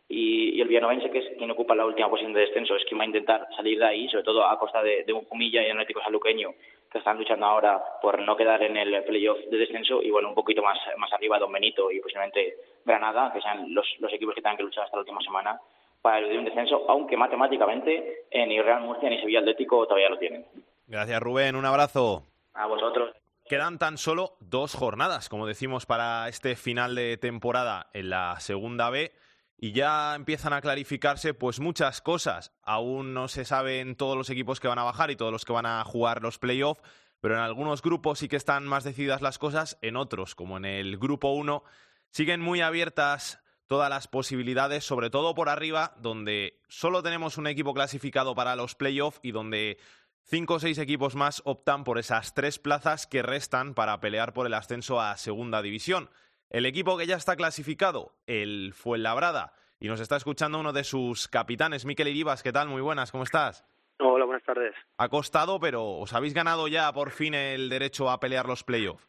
[0.08, 3.04] y, el Villanovense, que es quien ocupa la última posición de descenso, es quien va
[3.04, 6.50] a intentar salir de ahí, sobre todo a costa de, un Jumilla y Atlético Saluqueño,
[6.90, 10.34] que están luchando ahora por no quedar en el playoff de descenso, y bueno, un
[10.34, 14.42] poquito más, más arriba Don Benito y posiblemente Granada, que sean los, los equipos que
[14.42, 15.60] tengan que luchar hasta la última semana
[16.00, 20.46] para eludir un descenso, aunque matemáticamente ni Real Murcia ni Sevilla Atlético todavía lo tienen.
[20.86, 22.22] Gracias Rubén, un abrazo.
[22.54, 23.12] A vosotros.
[23.48, 28.90] Quedan tan solo dos jornadas, como decimos, para este final de temporada en la segunda
[28.90, 29.12] B
[29.58, 32.52] y ya empiezan a clarificarse pues muchas cosas.
[32.62, 35.52] Aún no se saben todos los equipos que van a bajar y todos los que
[35.52, 36.82] van a jugar los playoffs,
[37.20, 40.64] pero en algunos grupos sí que están más decididas las cosas, en otros, como en
[40.64, 41.64] el grupo 1,
[42.10, 47.74] siguen muy abiertas todas las posibilidades, sobre todo por arriba, donde solo tenemos un equipo
[47.74, 49.78] clasificado para los playoffs y donde
[50.22, 54.46] cinco o seis equipos más optan por esas tres plazas que restan para pelear por
[54.46, 56.10] el ascenso a segunda división.
[56.48, 61.26] El equipo que ya está clasificado, el Fuenlabrada, y nos está escuchando uno de sus
[61.26, 62.42] capitanes, Miquel Iribas.
[62.44, 62.68] ¿Qué tal?
[62.68, 63.64] Muy buenas, ¿cómo estás?
[63.98, 64.74] Hola, buenas tardes.
[64.96, 69.04] Ha costado, pero ¿os habéis ganado ya por fin el derecho a pelear los playoffs?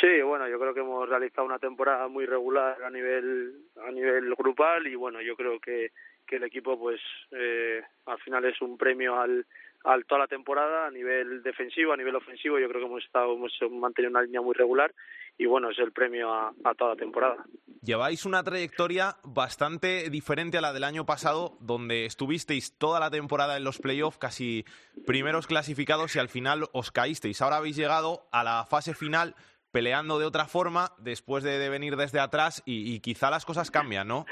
[0.00, 3.54] Sí, bueno, yo creo que hemos realizado una temporada muy regular a nivel
[3.86, 5.92] a nivel grupal y bueno, yo creo que,
[6.26, 7.00] que el equipo pues
[7.32, 9.46] eh, al final es un premio al,
[9.84, 13.34] al toda la temporada a nivel defensivo, a nivel ofensivo, yo creo que hemos estado
[13.34, 14.94] hemos mantenido una línea muy regular
[15.38, 17.44] y bueno, es el premio a, toda la temporada.
[17.82, 23.56] Lleváis una trayectoria bastante diferente a la del año pasado, donde estuvisteis toda la temporada
[23.56, 24.66] en los playoffs, casi
[25.06, 27.40] primeros clasificados y al final os caísteis.
[27.40, 29.34] Ahora habéis llegado a la fase final
[29.72, 34.08] peleando de otra forma después de, venir desde atrás y, y quizá las cosas cambian,
[34.08, 34.26] ¿no?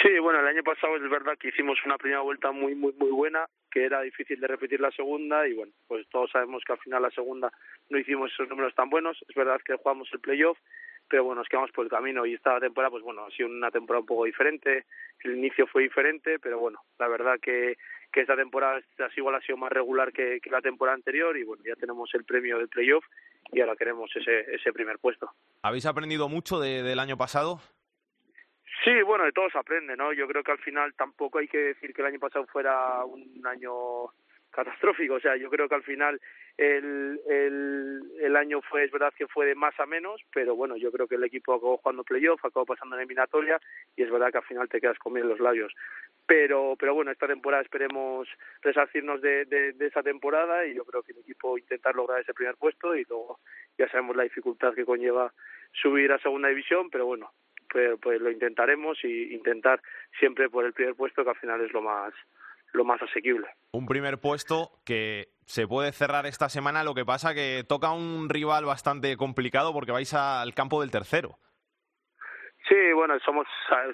[0.00, 3.10] Sí, bueno, el año pasado es verdad que hicimos una primera vuelta muy, muy, muy
[3.10, 6.78] buena, que era difícil de repetir la segunda y bueno, pues todos sabemos que al
[6.78, 7.52] final la segunda
[7.90, 9.18] no hicimos esos números tan buenos.
[9.28, 10.58] Es verdad que jugamos el playoff,
[11.08, 13.70] pero bueno, nos quedamos por el camino y esta temporada, pues bueno, ha sido una
[13.70, 14.86] temporada un poco diferente.
[15.22, 17.76] El inicio fue diferente, pero bueno, la verdad que,
[18.10, 18.80] que esta temporada
[19.14, 22.56] igual ha sido más regular que, la temporada anterior y bueno, ya tenemos el premio
[22.56, 23.04] del playoff
[23.52, 25.30] y ahora queremos ese, ese primer puesto.
[25.62, 27.60] ¿Habéis aprendido mucho del año pasado?
[28.84, 30.12] Sí, bueno, de todo se aprende, ¿no?
[30.12, 33.46] Yo creo que al final tampoco hay que decir que el año pasado fuera un
[33.46, 34.10] año
[34.50, 36.20] catastrófico, o sea, yo creo que al final
[36.58, 37.18] el,
[38.20, 41.08] el, año fue, es verdad que fue de más a menos, pero bueno, yo creo
[41.08, 43.58] que el equipo acabó jugando playoff, acabó pasando en eliminatoria
[43.96, 45.72] y es verdad que al final te quedas comiendo los labios.
[46.26, 48.28] Pero, pero bueno, esta temporada esperemos
[48.60, 52.34] resarcirnos de, de, de esa temporada y yo creo que el equipo intentar lograr ese
[52.34, 53.38] primer puesto y luego
[53.78, 55.32] ya sabemos la dificultad que conlleva
[55.72, 57.32] subir a segunda división, pero bueno,
[57.72, 59.80] pues, pues lo intentaremos y intentar
[60.18, 62.12] siempre por el primer puesto que al final es lo más
[62.72, 63.48] lo más asequible.
[63.72, 68.30] Un primer puesto que se puede cerrar esta semana, lo que pasa que toca un
[68.30, 71.36] rival bastante complicado porque vais al campo del tercero.
[72.66, 73.46] Sí, bueno, somos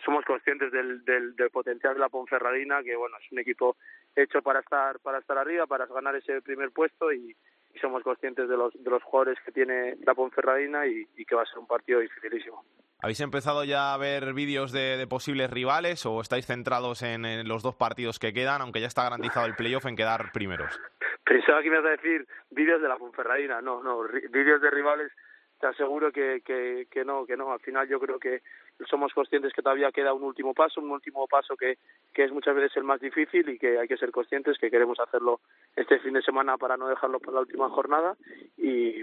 [0.04, 3.76] somos conscientes del, del, del, potencial de la Ponferradina, que bueno, es un equipo
[4.14, 7.34] hecho para estar para estar arriba, para ganar ese primer puesto y,
[7.80, 11.42] somos conscientes de los de los jugadores que tiene la Ponferradina y, y que va
[11.42, 12.64] a ser un partido dificilísimo.
[13.00, 17.76] ¿Habéis empezado ya a ver vídeos de, posibles rivales o estáis centrados en, los dos
[17.76, 20.80] partidos que quedan, aunque ya está garantizado el playoff en quedar primeros?
[21.24, 25.12] Pensaba que me ibas a decir vídeos de la Ponferradina, no, no, vídeos de rivales
[25.60, 27.52] te aseguro que, que, que no, que no.
[27.52, 28.42] Al final yo creo que
[28.88, 31.78] somos conscientes que todavía queda un último paso, un último paso que,
[32.12, 35.00] que es muchas veces el más difícil y que hay que ser conscientes que queremos
[35.00, 35.40] hacerlo
[35.74, 38.16] este fin de semana para no dejarlo para la última jornada
[38.56, 38.94] y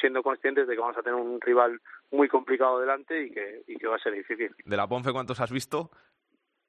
[0.00, 3.76] siendo conscientes de que vamos a tener un rival muy complicado delante y que, y
[3.76, 4.54] que va a ser difícil.
[4.64, 5.90] ¿De la Ponce cuántos has visto?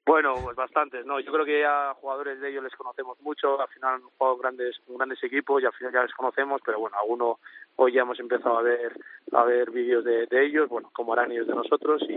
[0.08, 1.20] Bueno, pues bastantes, ¿no?
[1.20, 4.80] Yo creo que ya jugadores de ellos les conocemos mucho, al final han jugado grandes,
[4.86, 7.36] grandes equipos y al final ya les conocemos, pero bueno, algunos
[7.76, 8.98] hoy ya hemos empezado a ver
[9.32, 12.16] a ver vídeos de, de ellos, bueno, como harán ellos de nosotros y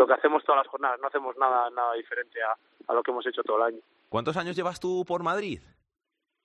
[0.00, 2.54] lo que hacemos todas las jornadas, no hacemos nada nada diferente a,
[2.88, 3.82] a lo que hemos hecho todo el año.
[4.08, 5.60] ¿Cuántos años llevas tú por Madrid?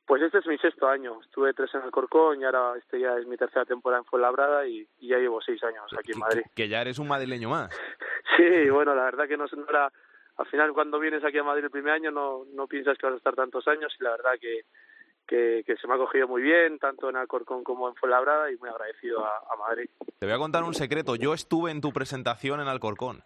[0.05, 1.19] Pues este es mi sexto año.
[1.21, 4.67] Estuve tres en el Corcón y ahora este ya es mi tercera temporada en Fuenlabrada
[4.67, 6.43] y, y ya llevo seis años aquí en Madrid.
[6.53, 7.71] Que, que ya eres un madrileño más.
[8.37, 9.89] Sí, bueno, la verdad que no, no era
[10.35, 13.13] al final cuando vienes aquí a Madrid el primer año no, no piensas que vas
[13.13, 14.65] a estar tantos años y la verdad que,
[15.25, 18.57] que, que se me ha cogido muy bien, tanto en Alcorcón como en Fuenlabrada y
[18.57, 19.89] muy agradecido a, a, Madrid.
[20.19, 23.23] Te voy a contar un secreto, yo estuve en tu presentación en Alcorcón.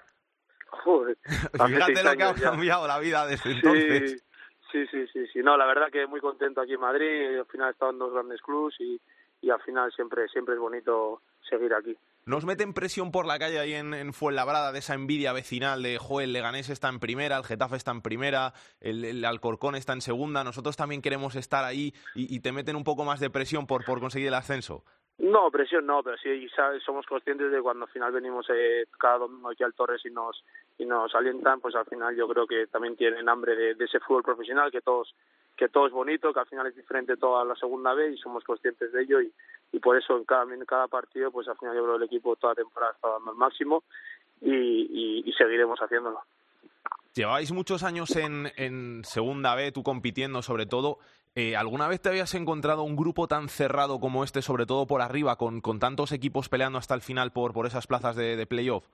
[0.71, 4.23] Joder, Fíjate lo que ha cambiado la vida desde entonces.
[4.71, 7.69] Sí, sí, sí, sí, no, la verdad que muy contento aquí en Madrid, al final
[7.69, 9.01] he estado en dos grandes clubs y,
[9.41, 11.97] y al final siempre siempre es bonito seguir aquí.
[12.25, 15.97] ¿Nos meten presión por la calle ahí en, en Fuenlabrada de esa envidia vecinal de,
[15.97, 19.93] joder, el Leganés está en primera, el Getafe está en primera, el, el Alcorcón está
[19.93, 23.31] en segunda, nosotros también queremos estar ahí y, y te meten un poco más de
[23.31, 24.83] presión por, por conseguir el ascenso?
[25.19, 26.47] No, presión no, pero sí
[26.85, 30.43] somos conscientes de cuando al final venimos eh, cada domingo aquí al Torres y nos
[30.77, 34.23] y nos alientan, pues al final yo creo que también tienen hambre de, ese fútbol
[34.23, 35.13] profesional que todos
[35.57, 38.45] que todo es bonito, que al final es diferente toda la segunda vez y somos
[38.45, 39.29] conscientes de ello y,
[39.73, 42.07] y por eso en cada, en cada partido pues al final yo creo que el
[42.07, 43.83] equipo toda temporada está dando el máximo
[44.39, 46.21] y, y, y seguiremos haciéndolo.
[47.13, 50.99] Lleváis muchos años en, en Segunda B, tú compitiendo sobre todo.
[51.35, 55.01] Eh, ¿Alguna vez te habías encontrado un grupo tan cerrado como este, sobre todo por
[55.01, 58.45] arriba, con, con tantos equipos peleando hasta el final por, por esas plazas de, de
[58.47, 58.85] playoff?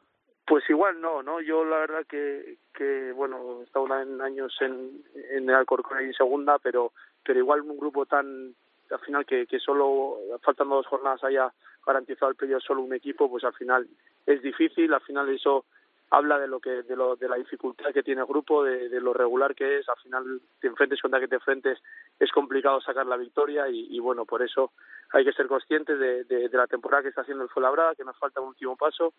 [0.45, 1.41] Pues igual no, ¿no?
[1.41, 6.05] Yo la verdad que, que bueno, he estado en años en, en el Alcorcón y
[6.05, 6.91] en segunda, pero,
[7.23, 8.53] pero igual un grupo tan,
[8.91, 11.51] al final que, que solo faltando dos jornadas haya
[11.85, 13.87] garantizado el playoff solo un equipo, pues al final
[14.25, 15.65] es difícil, al final eso
[16.11, 19.01] habla de lo que de, lo, de la dificultad que tiene el grupo, de, de,
[19.01, 21.79] lo regular que es, al final te enfrentes contra que te enfrentes
[22.19, 24.71] es complicado sacar la victoria y, y bueno, por eso
[25.11, 28.03] hay que ser conscientes de, de, de la temporada que está haciendo el Fuenlabrada, que
[28.03, 29.13] nos falta un último paso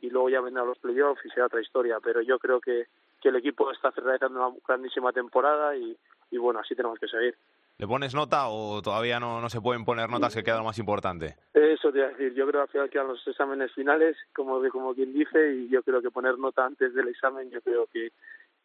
[0.00, 2.86] y luego ya vendrán los playoffs y será otra historia, pero yo creo que,
[3.20, 5.96] que el equipo está realizando una grandísima temporada y,
[6.30, 7.36] y bueno, así tenemos que seguir.
[7.80, 10.78] ¿Le pones nota o todavía no, no se pueden poner notas que queda lo más
[10.78, 11.36] importante?
[11.54, 14.60] Eso te iba a decir, yo creo que al final quedan los exámenes finales, como,
[14.68, 18.12] como quien dice, y yo creo que poner nota antes del examen, yo creo que,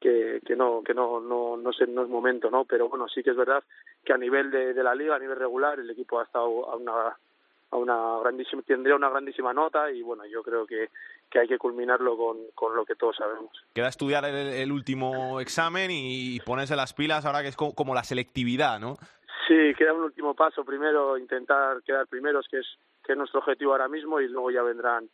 [0.01, 3.23] que, que no que no no no, sé, no es momento no pero bueno sí
[3.23, 3.63] que es verdad
[4.03, 6.75] que a nivel de, de la liga a nivel regular el equipo ha estado a
[6.75, 7.17] una
[7.71, 10.89] a una grandísima tendría una grandísima nota y bueno yo creo que,
[11.29, 13.51] que hay que culminarlo con, con lo que todos sabemos.
[13.73, 18.03] Queda estudiar el, el último examen y ponerse las pilas ahora que es como, la
[18.03, 18.97] selectividad no
[19.47, 20.65] sí queda un último paso.
[20.65, 22.67] Primero intentar quedar primeros que es
[23.03, 25.07] que es nuestro objetivo ahora mismo y luego ya vendrán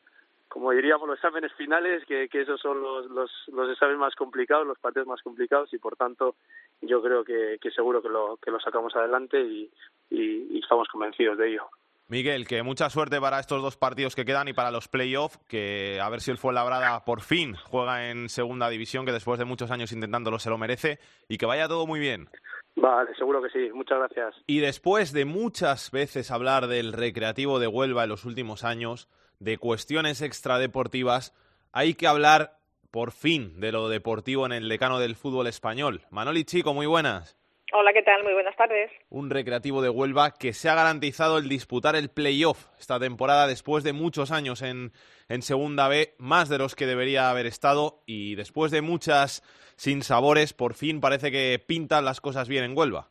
[0.48, 4.68] como diríamos los exámenes finales que, que esos son los, los, los exámenes más complicados
[4.68, 6.36] los partidos más complicados y por tanto
[6.82, 9.70] yo creo que, que seguro que lo que lo sacamos adelante y,
[10.10, 11.70] y, y estamos convencidos de ello
[12.12, 15.98] Miguel, que mucha suerte para estos dos partidos que quedan y para los playoffs, que
[16.02, 19.72] a ver si el Fuenlabrada por fin juega en segunda división, que después de muchos
[19.72, 21.00] años intentándolo se lo merece,
[21.30, 22.28] y que vaya todo muy bien.
[22.76, 23.72] Vale, seguro que sí.
[23.74, 24.36] Muchas gracias.
[24.46, 29.08] Y después de muchas veces hablar del recreativo de Huelva en los últimos años,
[29.40, 31.34] de cuestiones extradeportivas,
[31.72, 32.58] hay que hablar
[32.92, 36.02] por fin de lo deportivo en el decano del fútbol español.
[36.10, 37.38] Manoli Chico, muy buenas.
[37.74, 38.22] Hola, ¿qué tal?
[38.24, 38.92] Muy buenas tardes.
[39.10, 43.86] Un recreativo de Huelva que se ha garantizado el disputar el playoff esta temporada después
[43.86, 44.92] de muchos años en,
[45.30, 49.42] en Segunda B, más de los que debería haber estado y después de muchas
[49.78, 53.11] sinsabores, por fin parece que pintan las cosas bien en Huelva.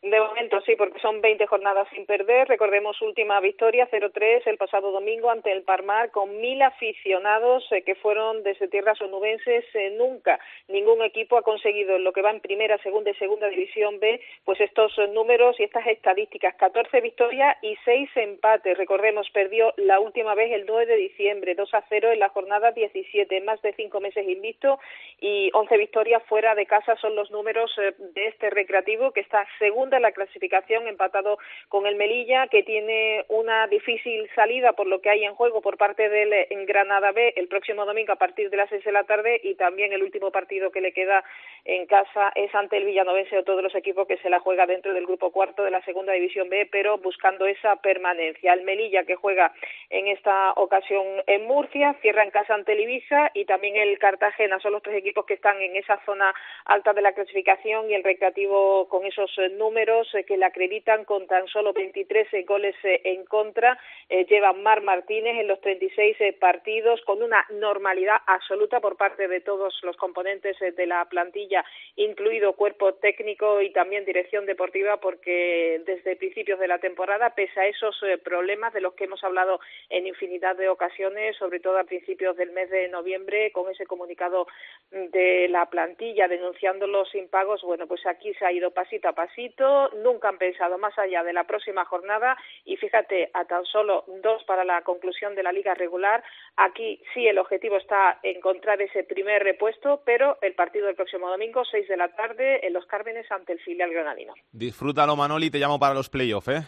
[0.00, 2.46] De momento sí, porque son 20 jornadas sin perder.
[2.46, 7.96] Recordemos última victoria 0-3 el pasado domingo ante el Parmar con mil aficionados eh, que
[7.96, 9.64] fueron desde tierras onubenses.
[9.74, 10.38] Eh, nunca
[10.68, 14.60] ningún equipo ha conseguido lo que va en primera, segunda y segunda división B, pues
[14.60, 16.54] estos eh, números y estas estadísticas.
[16.54, 18.78] 14 victorias y 6 empates.
[18.78, 22.70] Recordemos, perdió la última vez el 9 de diciembre, 2 a 0 en la jornada
[22.70, 24.78] 17, más de 5 meses invicto
[25.20, 29.44] y 11 victorias fuera de casa son los números eh, de este recreativo que está
[29.88, 35.00] segunda en la clasificación, empatado con el Melilla, que tiene una difícil salida por lo
[35.00, 38.50] que hay en juego por parte del en Granada B el próximo domingo a partir
[38.50, 41.24] de las seis de la tarde y también el último partido que le queda
[41.64, 44.92] en casa es ante el Villanovense o todos los equipos que se la juega dentro
[44.92, 48.52] del grupo cuarto de la segunda división B, pero buscando esa permanencia.
[48.52, 49.54] El Melilla que juega
[49.88, 54.58] en esta ocasión en Murcia, cierra en casa ante el Ibiza y también el Cartagena
[54.60, 56.34] son los tres equipos que están en esa zona
[56.66, 61.04] alta de la clasificación y el recreativo con esos números números eh, que le acreditan
[61.04, 63.78] con tan solo 23 eh, goles eh, en contra.
[64.08, 69.78] lleva Mar Martínez en los 36 partidos con una normalidad absoluta por parte de todos
[69.82, 71.64] los componentes de la plantilla,
[71.96, 77.66] incluido cuerpo técnico y también dirección deportiva, porque desde principios de la temporada, pese a
[77.66, 79.60] esos problemas de los que hemos hablado
[79.90, 84.46] en infinidad de ocasiones, sobre todo a principios del mes de noviembre, con ese comunicado
[84.90, 89.67] de la plantilla denunciando los impagos, bueno, pues aquí se ha ido pasito a pasito
[90.02, 94.44] nunca han pensado más allá de la próxima jornada y fíjate, a tan solo dos
[94.44, 96.22] para la conclusión de la liga regular,
[96.56, 101.64] aquí sí el objetivo está encontrar ese primer repuesto, pero el partido del próximo domingo,
[101.64, 104.34] seis de la tarde, en Los Cármenes ante el filial granadino.
[104.52, 106.62] Disfrútalo, Manoli, te llamo para los playoffs, ¿eh?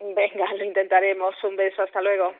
[0.00, 1.34] Venga, lo intentaremos.
[1.44, 2.32] Un beso, hasta luego.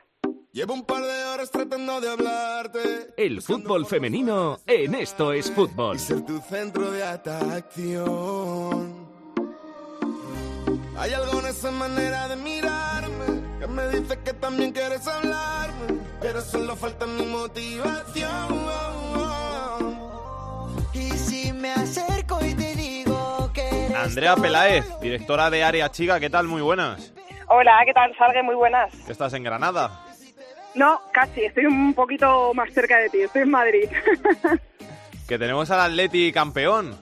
[0.51, 2.79] Llevo un par de horas tratando de hablarte.
[3.17, 5.97] El fútbol femenino en esto es fútbol.
[5.97, 8.47] Y ser tu centro de atracción.
[10.97, 13.25] Hay algo en esa manera de mirarme
[13.59, 18.27] que me dice que también quieres hablarme, pero solo falta mi motivación.
[20.93, 26.31] Y si me acerco y te digo que Andrea Peláez, directora de Área Chica, ¿qué
[26.31, 26.47] tal?
[26.47, 27.13] Muy buenas.
[27.47, 28.15] Hola, ¿qué tal?
[28.17, 28.91] Salgue, muy buenas.
[29.05, 30.03] ¿Qué estás en Granada?
[30.73, 33.89] No, casi, estoy un poquito más cerca de ti, estoy en Madrid.
[35.27, 36.97] Que tenemos al Atleti campeón.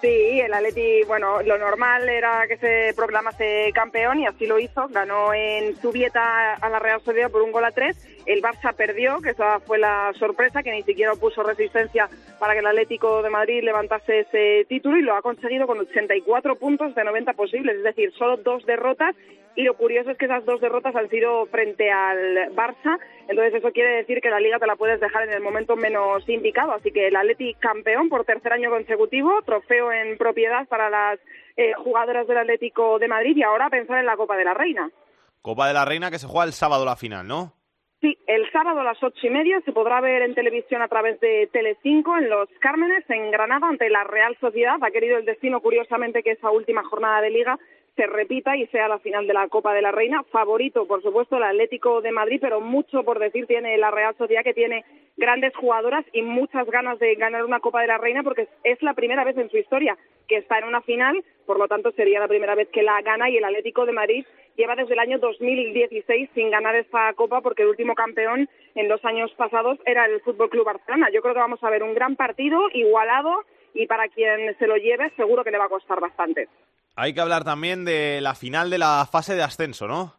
[0.00, 4.86] Sí, el Atleti, bueno, lo normal era que se proclamase campeón y así lo hizo.
[4.88, 7.96] Ganó en Zubieta a la Real Sociedad por un gol a tres.
[8.28, 12.58] El Barça perdió, que esa fue la sorpresa, que ni siquiera puso resistencia para que
[12.58, 17.04] el Atlético de Madrid levantase ese título y lo ha conseguido con 84 puntos de
[17.04, 19.16] 90 posibles, es decir, solo dos derrotas.
[19.56, 22.98] Y lo curioso es que esas dos derrotas han sido frente al Barça,
[23.28, 26.28] entonces eso quiere decir que la liga te la puedes dejar en el momento menos
[26.28, 26.74] indicado.
[26.74, 31.18] Así que el Atleti campeón por tercer año consecutivo, trofeo en propiedad para las
[31.56, 34.90] eh, jugadoras del Atlético de Madrid y ahora pensar en la Copa de la Reina.
[35.40, 37.57] Copa de la Reina que se juega el sábado la final, ¿no?
[38.00, 41.18] Sí, el sábado a las ocho y media se podrá ver en televisión a través
[41.18, 44.76] de Telecinco en Los Cármenes, en Granada, ante la Real Sociedad.
[44.80, 47.58] Ha querido el destino, curiosamente, que esa última jornada de liga
[47.98, 50.22] se repita y sea la final de la Copa de la Reina.
[50.30, 54.44] Favorito, por supuesto, el Atlético de Madrid, pero mucho por decir tiene la Real Sociedad,
[54.44, 54.84] que tiene
[55.16, 58.94] grandes jugadoras y muchas ganas de ganar una Copa de la Reina, porque es la
[58.94, 62.28] primera vez en su historia que está en una final, por lo tanto sería la
[62.28, 64.24] primera vez que la gana y el Atlético de Madrid
[64.56, 69.04] lleva desde el año 2016 sin ganar esta Copa, porque el último campeón en los
[69.04, 71.08] años pasados era el Fútbol Club Barcelona.
[71.12, 73.44] Yo creo que vamos a ver un gran partido, igualado,
[73.74, 76.48] y para quien se lo lleve seguro que le va a costar bastante.
[77.00, 80.14] Hay que hablar también de la final de la fase de ascenso, ¿no?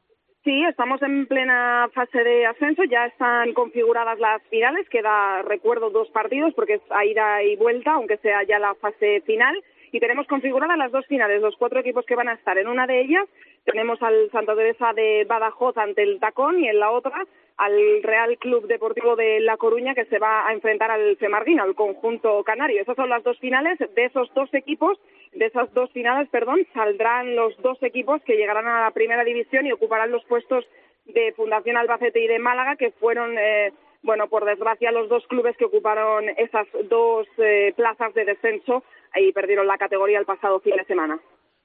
[0.45, 6.09] Sí, estamos en plena fase de ascenso, ya están configuradas las finales, queda, recuerdo, dos
[6.11, 9.61] partidos porque es a ida y vuelta, aunque sea ya la fase final,
[9.91, 12.57] y tenemos configuradas las dos finales, los cuatro equipos que van a estar.
[12.57, 13.25] En una de ellas
[13.65, 17.25] tenemos al Santa Teresa de Badajoz ante el Tacón y en la otra
[17.59, 21.75] al Real Club Deportivo de La Coruña que se va a enfrentar al Femarguín, al
[21.75, 22.81] conjunto canario.
[22.81, 23.77] Esas son las dos finales.
[23.79, 24.97] De esos dos equipos,
[25.33, 29.65] de esas dos finales, perdón, saldrán los dos equipos que llegarán a la primera división
[29.65, 30.65] y ocuparán los puestos
[31.05, 35.57] de Fundación Albacete y de Málaga, que fueron, eh, bueno, por desgracia, los dos clubes
[35.57, 38.85] que ocuparon esas dos eh, plazas de descenso
[39.15, 41.19] y perdieron la categoría el pasado fin de semana.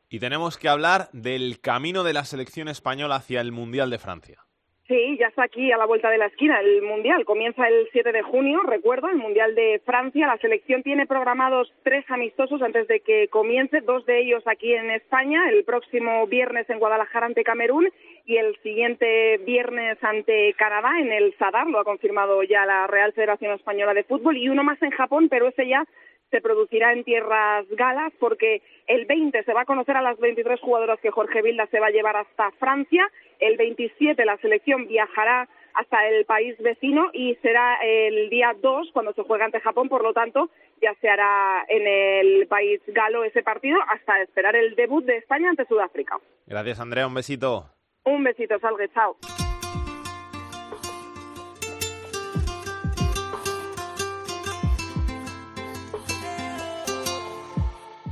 [0.09, 4.45] Y tenemos que hablar del camino de la selección española hacia el Mundial de Francia.
[4.87, 7.25] Sí, ya está aquí a la vuelta de la esquina el Mundial.
[7.25, 10.27] Comienza el 7 de junio, recuerdo, el Mundial de Francia.
[10.27, 14.91] La selección tiene programados tres amistosos antes de que comience, dos de ellos aquí en
[14.91, 17.89] España, el próximo viernes en Guadalajara ante Camerún
[18.27, 23.15] y el siguiente viernes ante Canadá en el Sadar, lo ha confirmado ya la Real
[23.15, 25.87] Federación Española de Fútbol, y uno más en Japón, pero ese ya
[26.35, 30.59] se producirá en tierras galas porque el 20 se va a conocer a las 23
[30.61, 33.09] jugadoras que Jorge Vilda se va a llevar hasta Francia,
[33.39, 39.13] el 27 la selección viajará hasta el país vecino y será el día 2 cuando
[39.13, 40.51] se juega ante Japón, por lo tanto
[40.83, 45.51] ya se hará en el país galo ese partido hasta esperar el debut de España
[45.51, 46.19] ante Sudáfrica.
[46.47, 47.71] Gracias Andrea, un besito.
[48.05, 49.17] Un besito, salgue, chao.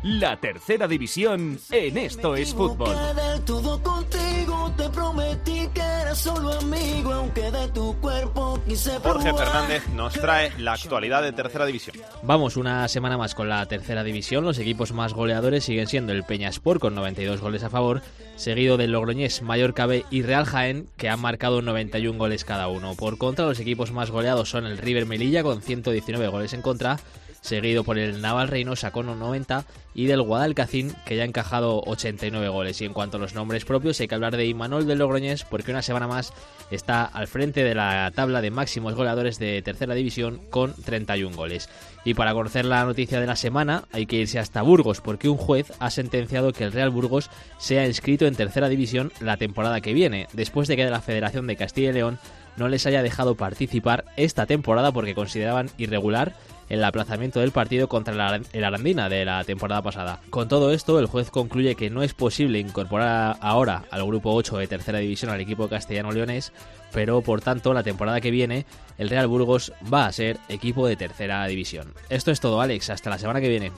[0.03, 2.97] La tercera división en Esto es Fútbol.
[3.15, 9.33] del todo contigo, te prometí que era solo amigo, aunque de tu cuerpo quise Jorge.
[9.33, 11.97] Fernández nos trae la actualidad de tercera división.
[12.25, 14.45] Vamos una semana más con la tercera división.
[14.45, 18.03] Los equipos más goleadores siguen siendo el Peña Sport con 92 goles a favor,
[18.35, 22.97] seguido del Logroñés, Mallorca B y Real Jaén, que han marcado 91 goles cada uno.
[22.97, 26.99] Por contra, los equipos más goleados son el River Melilla con 119 goles en contra,
[27.43, 32.49] seguido por el Naval Reynosa con 90 y del Guadalcacín que ya ha encajado 89
[32.49, 32.81] goles.
[32.81, 35.73] Y en cuanto a los nombres propios hay que hablar de Imanol del Logroñés porque
[35.73, 36.33] una semana más
[36.71, 41.69] está al frente de la tabla de máximos goleadores de tercera división con 31 goles.
[42.05, 45.37] Y para conocer la noticia de la semana hay que irse hasta Burgos porque un
[45.37, 47.29] juez ha sentenciado que el Real Burgos
[47.59, 51.57] sea inscrito en tercera división la temporada que viene, después de que la Federación de
[51.57, 52.19] Castilla y León
[52.57, 56.35] no les haya dejado participar esta temporada porque consideraban irregular
[56.69, 60.21] el aplazamiento del partido contra el Arandina de la temporada pasada.
[60.31, 64.59] Con todo esto, el juez concluye que no es posible incorporar ahora al grupo 8
[64.59, 66.53] de tercera división al equipo castellano-leonés,
[66.93, 68.67] pero por tanto la temporada que viene
[68.99, 71.93] el Real Burgos va a ser equipo de tercera división.
[72.09, 73.73] Esto es todo, Alex, hasta la semana que viene.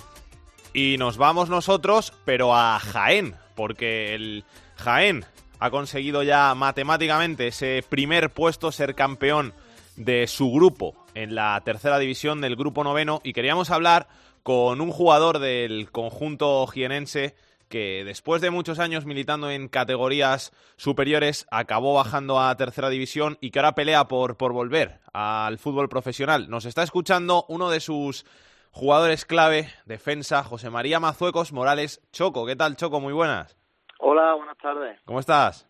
[0.73, 4.45] Y nos vamos nosotros, pero a Jaén, porque el
[4.77, 5.25] Jaén
[5.61, 9.55] ha conseguido ya matemáticamente ese primer puesto, ser campeón
[9.97, 14.09] de su grupo en la tercera división del grupo noveno y queríamos hablar
[14.43, 17.35] con un jugador del conjunto jienense
[17.69, 23.51] que después de muchos años militando en categorías superiores acabó bajando a tercera división y
[23.51, 26.49] que ahora pelea por, por volver al fútbol profesional.
[26.51, 28.27] Nos está escuchando uno de sus
[28.71, 32.47] jugadores clave, defensa, José María Mazuecos Morales Choco.
[32.47, 33.01] ¿Qué tal, Choco?
[33.01, 33.57] Muy buenas.
[33.99, 35.01] Hola, buenas tardes.
[35.05, 35.67] ¿Cómo estás?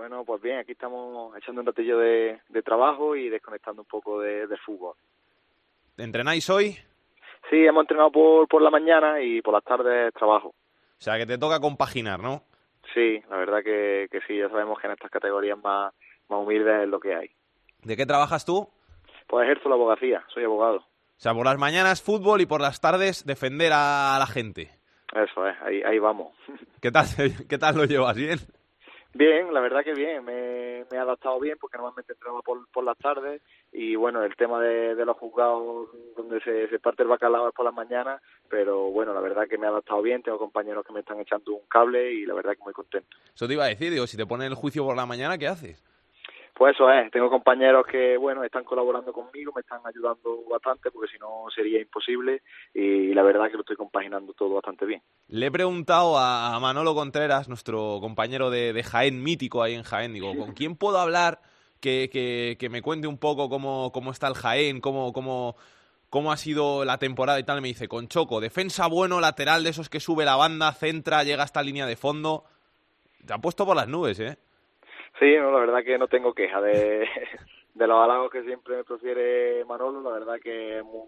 [0.00, 4.18] Bueno, pues bien, aquí estamos echando un ratillo de, de trabajo y desconectando un poco
[4.18, 4.94] de, fútbol.
[5.98, 6.78] ¿Entrenáis hoy?
[7.50, 10.48] Sí, hemos entrenado por, por la mañana y por las tardes trabajo.
[10.48, 10.54] O
[10.96, 12.44] sea, que te toca compaginar, ¿no?
[12.94, 15.92] Sí, la verdad que, que sí, ya sabemos que en estas categorías más,
[16.30, 17.30] más humildes es lo que hay.
[17.82, 18.66] ¿De qué trabajas tú?
[19.26, 20.78] Pues ejerzo la abogacía, soy abogado.
[20.78, 24.70] O sea, por las mañanas fútbol y por las tardes defender a la gente.
[25.12, 26.34] Eso es, ahí, ahí vamos.
[26.80, 27.04] ¿Qué tal,
[27.46, 28.16] ¿Qué tal lo llevas?
[28.16, 28.38] ¿Bien?
[29.12, 33.42] Bien, la verdad que bien, me, he adaptado bien porque normalmente entrenaba por, las tardes
[33.72, 37.64] y bueno, el tema de, los juzgados donde se, se parte el bacalao es por
[37.64, 41.00] las mañanas, pero bueno, la verdad que me he adaptado bien, tengo compañeros que me
[41.00, 43.16] están echando un cable y la verdad que muy contento.
[43.34, 45.48] Eso te iba a decir, digo, si te ponen el juicio por la mañana, ¿qué
[45.48, 45.82] haces?
[46.60, 51.10] Pues eso es, tengo compañeros que, bueno, están colaborando conmigo, me están ayudando bastante porque
[51.10, 52.42] si no sería imposible
[52.74, 55.00] y la verdad que lo estoy compaginando todo bastante bien.
[55.28, 60.12] Le he preguntado a Manolo Contreras, nuestro compañero de, de Jaén, mítico ahí en Jaén,
[60.12, 61.40] digo, ¿con quién puedo hablar
[61.80, 65.56] que, que, que me cuente un poco cómo, cómo está el Jaén, cómo, cómo,
[66.10, 67.62] cómo ha sido la temporada y tal?
[67.62, 71.42] Me dice, con Choco, defensa bueno, lateral de esos que sube la banda, centra, llega
[71.42, 72.44] hasta línea de fondo.
[73.26, 74.36] Te ha puesto por las nubes, ¿eh?
[75.20, 77.06] Sí, no, la verdad que no tengo queja de,
[77.74, 81.02] de los halagos que siempre me prefiere Manolo, la verdad que es, muy,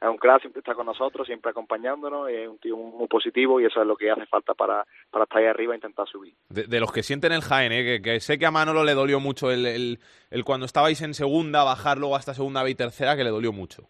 [0.00, 3.66] un crack, siempre está con nosotros, siempre acompañándonos, y es un tío muy positivo y
[3.66, 6.32] eso es lo que hace falta para, para estar ahí arriba e intentar subir.
[6.48, 8.00] De, los que sienten el Jaén, ¿eh?
[8.00, 9.98] que, sé que a Manolo le dolió mucho el, el,
[10.30, 13.52] el cuando estabais en segunda, bajar luego hasta segunda B y tercera, que le dolió
[13.52, 13.86] mucho.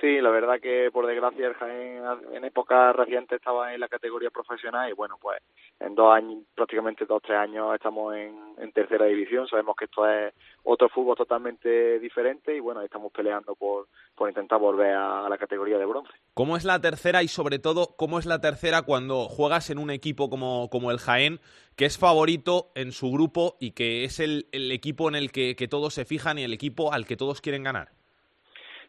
[0.00, 4.28] Sí, la verdad que por desgracia el Jaén en época reciente estaba en la categoría
[4.28, 5.40] profesional y bueno, pues
[5.80, 8.36] en dos años, prácticamente dos, tres años estamos en,
[8.72, 9.48] tercera división.
[9.48, 10.34] Sabemos que esto es
[10.64, 15.78] otro fútbol totalmente diferente y bueno, estamos peleando por, por intentar volver a, la categoría
[15.78, 16.12] de bronce.
[16.34, 19.90] ¿Cómo es la tercera y sobre todo cómo es la tercera cuando juegas en un
[19.90, 21.40] equipo como, como el Jaén,
[21.74, 25.94] que es favorito en su grupo y que es el, equipo en el que todos
[25.94, 27.95] se fijan y el equipo al que todos quieren ganar?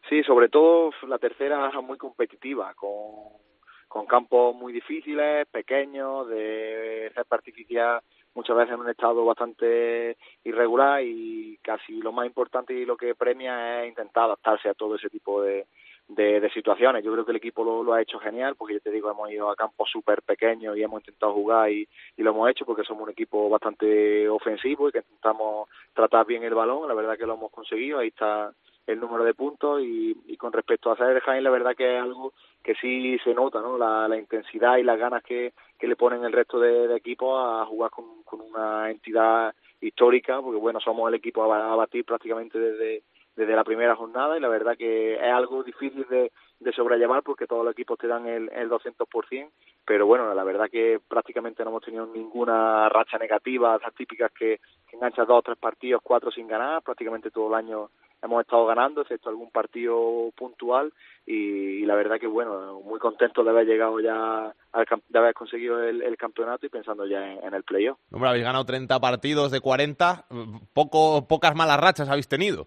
[0.08, 8.00] Sí, sobre todo la tercera es muy competitiva, con, campos muy difíciles, pequeños, de artificial
[8.34, 13.14] muchas veces en un estado bastante irregular y casi lo más importante y lo que
[13.14, 15.66] premia es intentar adaptarse a todo ese tipo de,
[16.06, 17.04] de, situaciones.
[17.04, 19.30] Yo creo que el equipo lo, lo, ha hecho genial porque yo te digo, hemos
[19.30, 22.84] ido a campos súper pequeños y hemos intentado jugar y, y, lo hemos hecho porque
[22.84, 26.86] somos un equipo bastante ofensivo y que intentamos tratar bien el balón.
[26.86, 27.98] La verdad que lo hemos conseguido.
[27.98, 28.52] Ahí está
[28.88, 32.02] el número de puntos y, y con respecto a Saer Jaén la verdad que es
[32.02, 32.32] algo
[32.62, 36.32] que sí se nota no la, intensidad y las ganas que, que le ponen el
[36.32, 38.06] resto de, equipos a jugar con,
[38.50, 43.02] una entidad histórica porque bueno somos el equipo a, a batir prácticamente desde
[43.36, 47.46] desde la primera jornada y la verdad que es algo difícil de, de sobrellevar porque
[47.46, 49.50] todos los equipos te dan el, el 200%,
[49.86, 54.58] pero bueno, la verdad que prácticamente no hemos tenido ninguna racha negativa, esas típicas que,
[54.88, 57.90] que enganchas dos o tres partidos, cuatro sin ganar, prácticamente todo el año
[58.22, 60.92] hemos estado ganando, excepto algún partido puntual
[61.26, 65.34] y, y, la verdad que bueno, muy contento de haber llegado ya, al, de haber
[65.34, 67.98] conseguido el, el campeonato y pensando ya en, en el playoff.
[68.10, 70.26] Hombre, habéis ganado 30 partidos de 40,
[70.72, 72.66] poco, pocas malas rachas habéis tenido.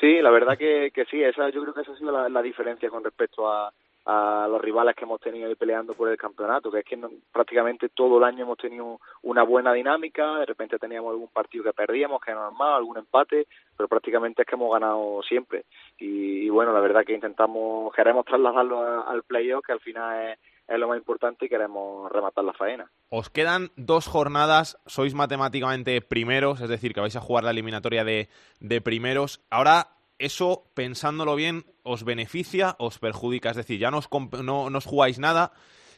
[0.00, 2.42] Sí, la verdad que, que sí, esa, yo creo que esa ha sido la, la
[2.42, 3.72] diferencia con respecto a,
[4.06, 6.98] a los rivales que hemos tenido ahí peleando por el campeonato, que es que
[7.32, 11.72] prácticamente todo el año hemos tenido una buena dinámica, de repente teníamos algún partido que
[11.72, 13.46] perdíamos, que era normal, algún empate,
[13.76, 15.64] pero prácticamente es que hemos ganado siempre.
[15.98, 20.38] Y, bueno, la verdad que intentamos, queremos trasladarlo al playoff, que al final es,
[20.68, 22.90] es lo más importante y queremos rematar la faena.
[23.08, 28.04] Os quedan dos jornadas, sois matemáticamente primeros, es decir, que vais a jugar la eliminatoria
[28.04, 28.28] de,
[28.60, 29.40] de primeros.
[29.50, 34.08] Ahora, eso, pensándolo bien, os beneficia, os perjudica, es decir, ya no os,
[34.42, 35.52] no, os jugáis nada.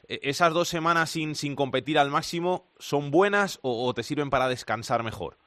[0.09, 5.03] ¿Esas dos semanas sin, sin competir al máximo son buenas o te sirven para descansar
[5.03, 5.39] mejor?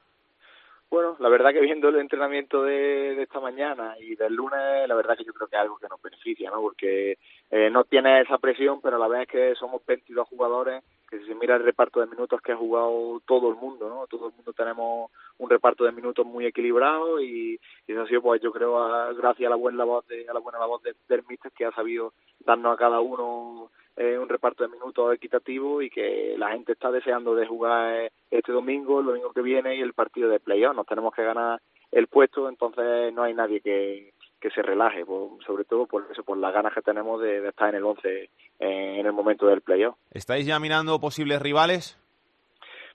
[0.92, 4.96] Bueno, la verdad que viendo el entrenamiento de, de, esta mañana y del lunes, la
[4.96, 6.62] verdad que yo creo que es algo que nos beneficia, ¿no?
[6.62, 7.20] Porque
[7.52, 11.26] eh, no tiene esa presión, pero a la vez que somos 22 jugadores, que si
[11.28, 14.08] se mira el reparto de minutos que ha jugado todo el mundo, ¿no?
[14.08, 18.24] Todo el mundo tenemos un reparto de minutos muy equilibrado y, y eso ha sido,
[18.24, 20.96] pues yo creo, a, gracias a la buena labor de, a la buena labor de,
[21.08, 23.70] del míster que ha sabido darnos a cada uno
[24.00, 28.54] eh, un reparto de minutos equitativo y que la gente está deseando de jugar este
[28.54, 30.74] domingo, el domingo que viene y el partido de playoff.
[30.74, 31.60] Nos tenemos que ganar
[31.92, 35.04] el puesto, entonces no hay nadie que, que se relaje,
[35.46, 39.06] sobre todo por eso, por las ganas que tenemos de, estar en el 11 en,
[39.06, 39.98] el momento del playoff.
[40.12, 42.00] ¿Estáis ya mirando posibles rivales?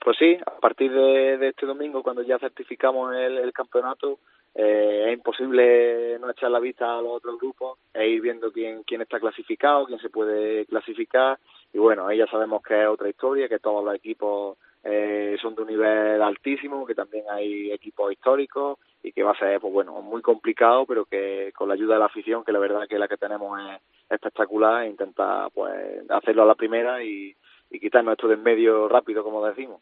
[0.02, 4.20] Pues sí, a partir de, este domingo, cuando ya certificamos el, campeonato,
[4.54, 8.84] eh, es imposible no echar la vista a los otros grupos e ir viendo quién,
[8.84, 11.38] quién está clasificado, quién se puede clasificar.
[11.72, 15.56] Y bueno, ahí ya sabemos que es otra historia, que todos los equipos eh, son
[15.56, 19.72] de un nivel altísimo, que también hay equipos históricos y que va a ser, pues
[19.72, 22.98] bueno, muy complicado, pero que con la ayuda de la afición, que la verdad que
[22.98, 25.72] la que tenemos es espectacular, e intentar pues
[26.10, 27.34] hacerlo a la primera y,
[27.70, 29.80] y quitarnos esto de en medio rápido, como decimos.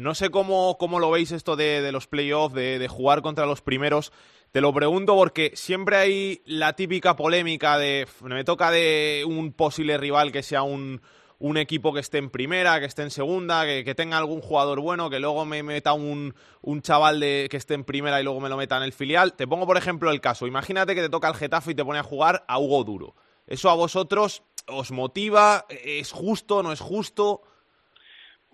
[0.00, 3.44] No sé cómo, cómo lo veis esto de, de los playoffs, de, de, jugar contra
[3.44, 4.12] los primeros.
[4.50, 9.98] Te lo pregunto porque siempre hay la típica polémica de me toca de un posible
[9.98, 11.02] rival que sea un,
[11.38, 15.10] un equipo que esté en primera, que esté en segunda, que, tenga algún jugador bueno,
[15.10, 18.48] que luego me meta un, un chaval de, que esté en primera y luego me
[18.48, 19.34] lo meta en el filial.
[19.34, 20.46] Te pongo, por ejemplo, el caso.
[20.46, 23.16] Imagínate que te toca el Getafe y te pone a jugar a Hugo Duro.
[23.46, 25.66] ¿Eso a vosotros os motiva?
[25.68, 26.62] ¿Es justo?
[26.62, 27.42] ¿No es justo?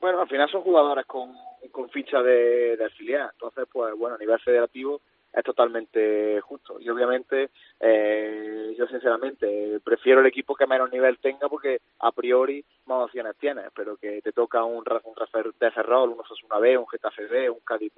[0.07, 1.35] Bueno, al final son jugadores con,
[1.73, 2.91] con ficha de, de
[3.33, 5.01] entonces, pues bueno, a nivel federativo
[5.33, 6.78] es totalmente justo.
[6.78, 7.51] Y obviamente,
[7.81, 13.35] eh, yo sinceramente prefiero el equipo que menos nivel tenga porque a priori más opciones
[13.41, 17.59] tienes, pero que te toca un, un de Ferrol, un Osasuna B, un Getafe un
[17.65, 17.93] Cádiz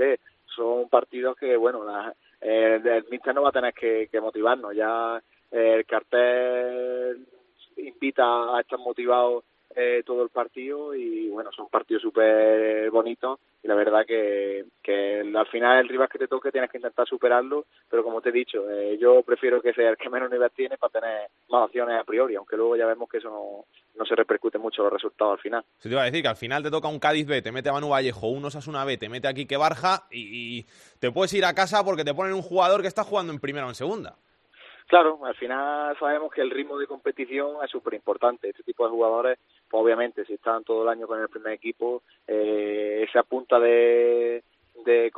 [0.47, 4.75] son partidos que, bueno, la, eh, el míster no va a tener que, que motivarnos,
[4.75, 7.27] ya eh, el cartel
[7.77, 9.45] invita a estar motivados
[9.81, 15.21] eh, todo el partido y bueno, son partidos súper bonitos y la verdad que, que
[15.21, 18.33] al final el rival que te toque tienes que intentar superarlo, pero como te he
[18.33, 21.97] dicho, eh, yo prefiero que sea el que menos nivel tiene para tener más opciones
[21.97, 25.35] a priori, aunque luego ya vemos que eso no, no se repercute mucho los resultados
[25.35, 25.65] al final.
[25.79, 27.69] Se te iba a decir que al final te toca un Cádiz B, te mete
[27.69, 30.67] a Manu Vallejo, un Osasuna B, te mete aquí que Barja y
[30.99, 33.67] te puedes ir a casa porque te ponen un jugador que está jugando en primera
[33.67, 34.17] o en segunda.
[34.89, 38.48] Claro, al final sabemos que el ritmo de competición es súper importante.
[38.48, 39.39] Este tipo de jugadores,
[39.69, 44.43] pues obviamente, si están todo el año con el primer equipo, eh, esa punta de,
[44.86, 45.12] de,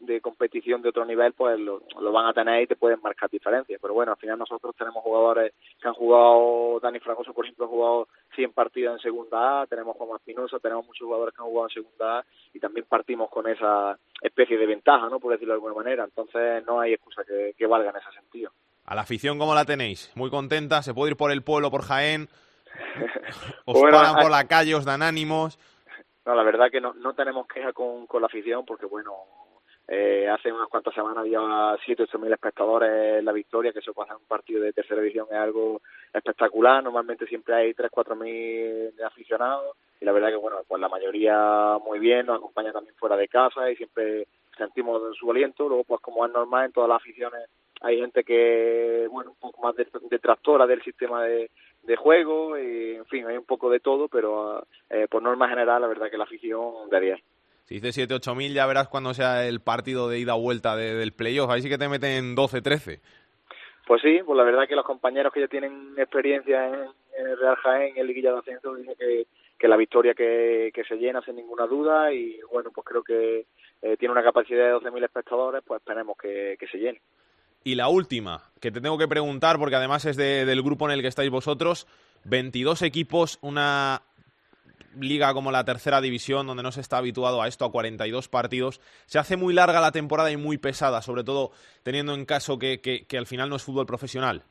[0.00, 1.82] de competición de otro nivel, pues lo,
[2.12, 3.80] van a tener y te pueden marcar diferencias.
[3.82, 7.68] Pero bueno, al final nosotros tenemos jugadores que han jugado, Dani Fragoso, por ejemplo, ha
[7.68, 11.66] jugado 100 partidos en segunda A, tenemos Juan Espinosa, tenemos muchos jugadores que han jugado
[11.66, 12.24] en segunda A
[12.54, 15.18] y también partimos con esa especie de ventaja, ¿no?
[15.18, 16.04] Por decirlo de alguna manera.
[16.04, 18.52] Entonces no hay excusa que valga en ese sentido.
[18.86, 20.12] A la afición, ¿cómo la tenéis?
[20.14, 20.80] ¿Muy contenta?
[20.80, 22.28] ¿Se puede ir por el pueblo, por Jaén?
[23.64, 25.58] ¿Os paran por la calle, os dan ánimos?
[26.24, 29.12] No, la verdad que no, no tenemos queja con, con la afición porque, bueno,
[29.88, 31.40] eh, hace unas cuantas semanas había
[31.84, 35.00] 7 ocho mil espectadores en la victoria, que eso pasa en un partido de tercera
[35.00, 35.80] división es algo
[36.12, 36.82] espectacular.
[36.82, 41.76] Normalmente siempre hay tres, cuatro mil aficionados y la verdad que, bueno, pues la mayoría
[41.84, 45.68] muy bien, nos acompaña también fuera de casa y siempre sentimos su aliento.
[45.68, 47.48] Luego, pues como es normal en todas las aficiones,
[47.80, 49.74] hay gente que, bueno, un poco más
[50.10, 51.50] detractora del sistema de,
[51.82, 55.82] de juego, y, en fin, hay un poco de todo, pero eh, por norma general,
[55.82, 57.18] la verdad que la afición daría.
[57.64, 60.76] Si dices 7 8 mil, ya verás cuando sea el partido de ida o vuelta
[60.76, 61.50] del playoff.
[61.50, 63.00] Ahí sí que te meten 12 13.
[63.86, 66.74] Pues sí, pues la verdad que los compañeros que ya tienen experiencia en,
[67.18, 69.26] el Real Jaén, en Liguilla de Ascenso, dicen que,
[69.58, 73.46] que la victoria que, que se llena sin ninguna duda y bueno, pues creo que
[73.82, 77.00] eh, tiene una capacidad de 12.000 espectadores, pues esperemos que, que se llene.
[77.66, 81.02] Y la última, que te tengo que preguntar, porque además es del grupo en el
[81.02, 81.88] que estáis vosotros,
[82.22, 84.02] 22 equipos, una
[85.00, 88.80] liga como la tercera división, donde no se está habituado a esto, a 42 partidos.
[89.06, 91.50] Se hace muy larga la temporada y muy pesada, sobre todo
[91.82, 94.44] teniendo en caso que, que, al final no es fútbol profesional.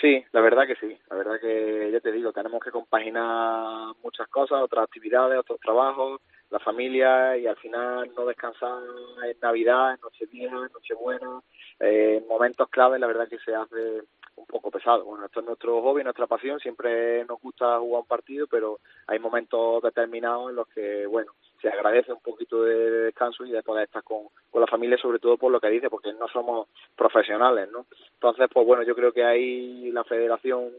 [0.00, 0.98] Sí, la verdad que sí.
[1.08, 6.20] La verdad que, ya te digo, tenemos que compaginar muchas cosas, otras actividades, otros trabajos,
[6.50, 8.82] la familia y al final no descansar
[9.24, 11.40] en Navidad, en Nochevieja, en Nochebuena,
[11.80, 14.02] eh, en momentos claves la verdad que se hace
[14.36, 15.04] un poco pesado.
[15.04, 19.18] Bueno, esto es nuestro hobby, nuestra pasión, siempre nos gusta jugar un partido, pero hay
[19.18, 23.84] momentos determinados en los que, bueno, se agradece un poquito de descanso y de poder
[23.84, 27.70] estar con, con la familia, sobre todo por lo que dice, porque no somos profesionales,
[27.70, 27.86] ¿no?
[28.14, 30.70] Entonces, pues bueno, yo creo que ahí la federación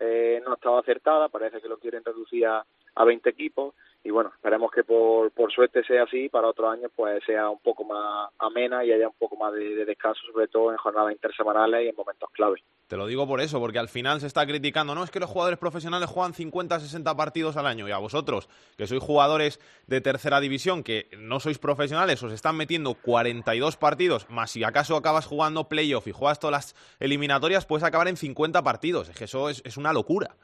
[0.00, 2.64] eh, no ha estado acertada, parece que lo quieren reducir a,
[2.94, 3.74] a 20 equipos
[4.06, 7.58] y bueno, esperemos que por, por suerte sea así, para otros años pues sea un
[7.60, 11.86] poco más amena y haya un poco más de, descanso, sobre todo en jornadas intersemanales
[11.86, 12.62] y en momentos clave.
[12.86, 15.30] Te lo digo por eso, porque al final se está criticando, no es que los
[15.30, 20.02] jugadores profesionales juegan 50, 60 partidos al año y a vosotros, que sois jugadores de
[20.02, 25.24] tercera división, que no sois profesionales, os están metiendo 42 partidos, más si acaso acabas
[25.24, 29.48] jugando playoff y juegas todas las eliminatorias, puedes acabar en 50 partidos, es que eso
[29.48, 30.36] es, es una locura.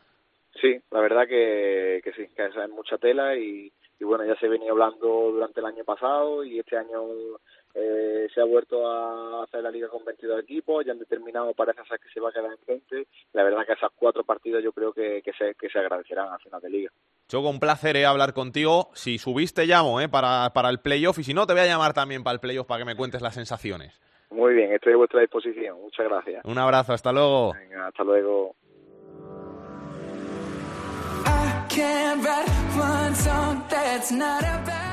[0.61, 4.49] Sí, la verdad que, que sí, que es mucha tela y, y bueno, ya se
[4.49, 7.03] venía hablando durante el año pasado y este año
[7.75, 11.83] eh, se ha vuelto a hacer la liga con 22 equipos, ya han determinado, parece
[11.89, 13.07] ser que se va a quedar en 20.
[13.33, 16.41] La verdad que esas cuatro partidos yo creo que, que, se, que se agradecerán al
[16.41, 16.91] final de liga.
[17.29, 18.89] Choco, un placer eh, hablar contigo.
[18.95, 21.95] Si subiste, llamo eh, para, para el playoff y si no, te voy a llamar
[21.95, 24.01] también para el playoff para que me cuentes las sensaciones.
[24.31, 25.81] Muy bien, estoy a vuestra disposición.
[25.81, 26.45] Muchas gracias.
[26.45, 27.53] Un abrazo, hasta luego.
[27.53, 28.55] Venga, hasta luego.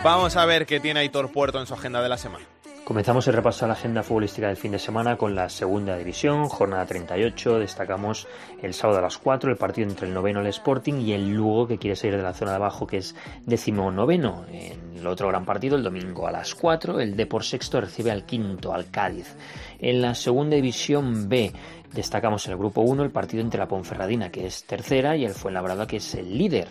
[0.03, 2.45] Vamos a ver qué tiene Aitor Puerto en su agenda de la semana.
[2.87, 6.47] Comenzamos el repaso a la agenda futbolística del fin de semana con la segunda división,
[6.47, 7.59] jornada 38.
[7.59, 8.29] Destacamos
[8.61, 11.67] el sábado a las 4 el partido entre el noveno el Sporting y el Lugo
[11.67, 13.13] que quiere salir de la zona de abajo que es
[13.45, 14.45] décimo noveno.
[14.49, 18.25] En el otro gran partido el domingo a las 4 el Depor sexto recibe al
[18.25, 19.35] quinto, al Cádiz.
[19.79, 21.51] En la segunda división B
[21.93, 25.87] destacamos el grupo 1 el partido entre la Ponferradina que es tercera y el Fuenlabrada
[25.87, 26.67] que es el líder.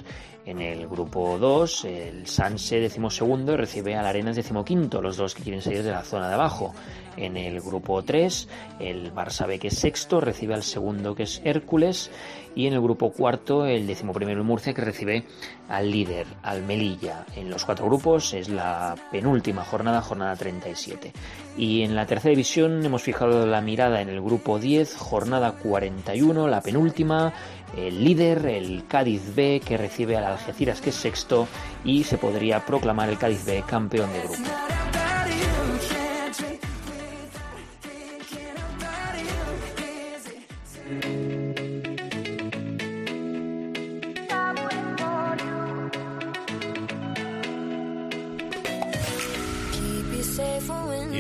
[0.46, 5.60] En el grupo 2, el Sanse decimosegundo recibe al Arenas decimoquinto, los dos que quieren
[5.60, 6.72] salir de la zona de abajo.
[7.16, 8.48] En el grupo 3,
[8.78, 12.12] el Barça B, que es sexto, recibe al segundo, que es Hércules.
[12.56, 15.24] Y en el grupo cuarto, el decimoprimero Murcia, que recibe
[15.68, 17.24] al líder, al Melilla.
[17.36, 21.12] En los cuatro grupos es la penúltima jornada, jornada 37.
[21.56, 26.48] Y en la tercera división hemos fijado la mirada en el grupo 10, jornada 41,
[26.48, 27.32] la penúltima
[27.76, 31.46] el líder, el Cádiz B, que recibe al Algeciras, que es sexto,
[31.84, 35.05] y se podría proclamar el Cádiz B campeón de grupo.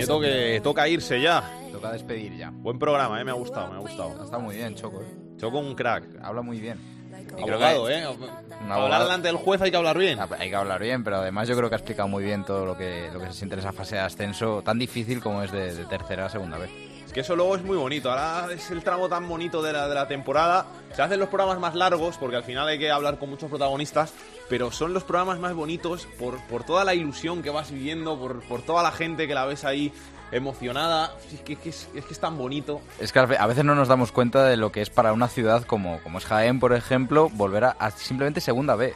[0.06, 1.42] Nieto que toca irse ya.
[1.72, 2.50] Toca despedir ya.
[2.50, 3.24] Buen programa, ¿eh?
[3.24, 4.24] me ha gustado, me ha gustado.
[4.24, 5.02] Está muy bien, Choco.
[5.02, 5.06] ¿eh?
[5.36, 6.04] Choco un crack.
[6.22, 6.78] Habla muy bien.
[7.36, 8.04] Abogado, ¿eh?
[8.68, 10.18] Para hablar delante del juez hay que hablar bien.
[10.38, 12.76] Hay que hablar bien, pero además yo creo que ha explicado muy bien todo lo
[12.76, 15.74] que, lo que se siente en esa fase de ascenso tan difícil como es de,
[15.74, 16.70] de tercera a segunda vez.
[17.04, 18.08] Es que eso luego es muy bonito.
[18.10, 20.66] Ahora es el tramo tan bonito de la, de la temporada.
[20.94, 24.12] Se hacen los programas más largos porque al final hay que hablar con muchos protagonistas,
[24.48, 28.42] pero son los programas más bonitos por, por toda la ilusión que vas viviendo, por,
[28.44, 29.92] por toda la gente que la ves ahí
[30.32, 31.14] emocionada.
[31.32, 32.80] Es que, es, que es, es, que es tan bonito.
[33.00, 35.64] Es que a veces no nos damos cuenta de lo que es para una ciudad
[35.64, 38.94] como, como es Jaén, por ejemplo, volver a, a simplemente segunda B.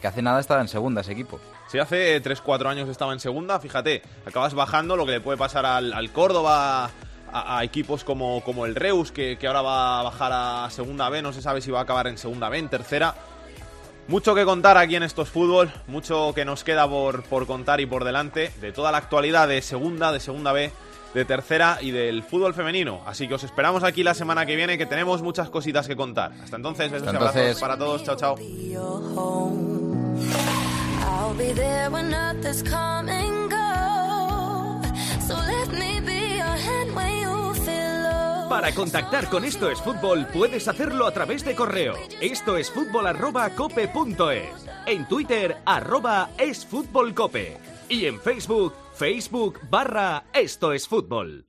[0.00, 1.40] Que hace nada estaba en segunda ese equipo.
[1.68, 3.58] Sí, hace 3-4 años estaba en segunda.
[3.58, 6.90] Fíjate, acabas bajando lo que le puede pasar al, al Córdoba.
[7.36, 11.08] A, a, equipos como, como el Reus, que, que ahora va a bajar a segunda
[11.08, 13.12] B, no se sabe si va a acabar en segunda B, en tercera.
[14.06, 17.86] Mucho que contar aquí en estos fútbol, mucho que nos queda por, por contar y
[17.86, 20.70] por delante de toda la actualidad de segunda, de segunda B,
[21.14, 23.00] de tercera y del fútbol femenino.
[23.06, 26.32] Así que os esperamos aquí la semana que viene, que tenemos muchas cositas que contar.
[26.42, 28.04] Hasta entonces, besos Hasta y abrazos para todos.
[28.04, 28.36] Chao, chao.
[38.54, 41.94] Para contactar con Esto es Fútbol puedes hacerlo a través de correo.
[42.20, 43.90] Esto es fútbol arroba cope
[44.32, 44.66] es.
[44.86, 47.12] En Twitter arroba es fútbol.
[47.88, 51.48] Y en Facebook, Facebook barra Esto es Fútbol.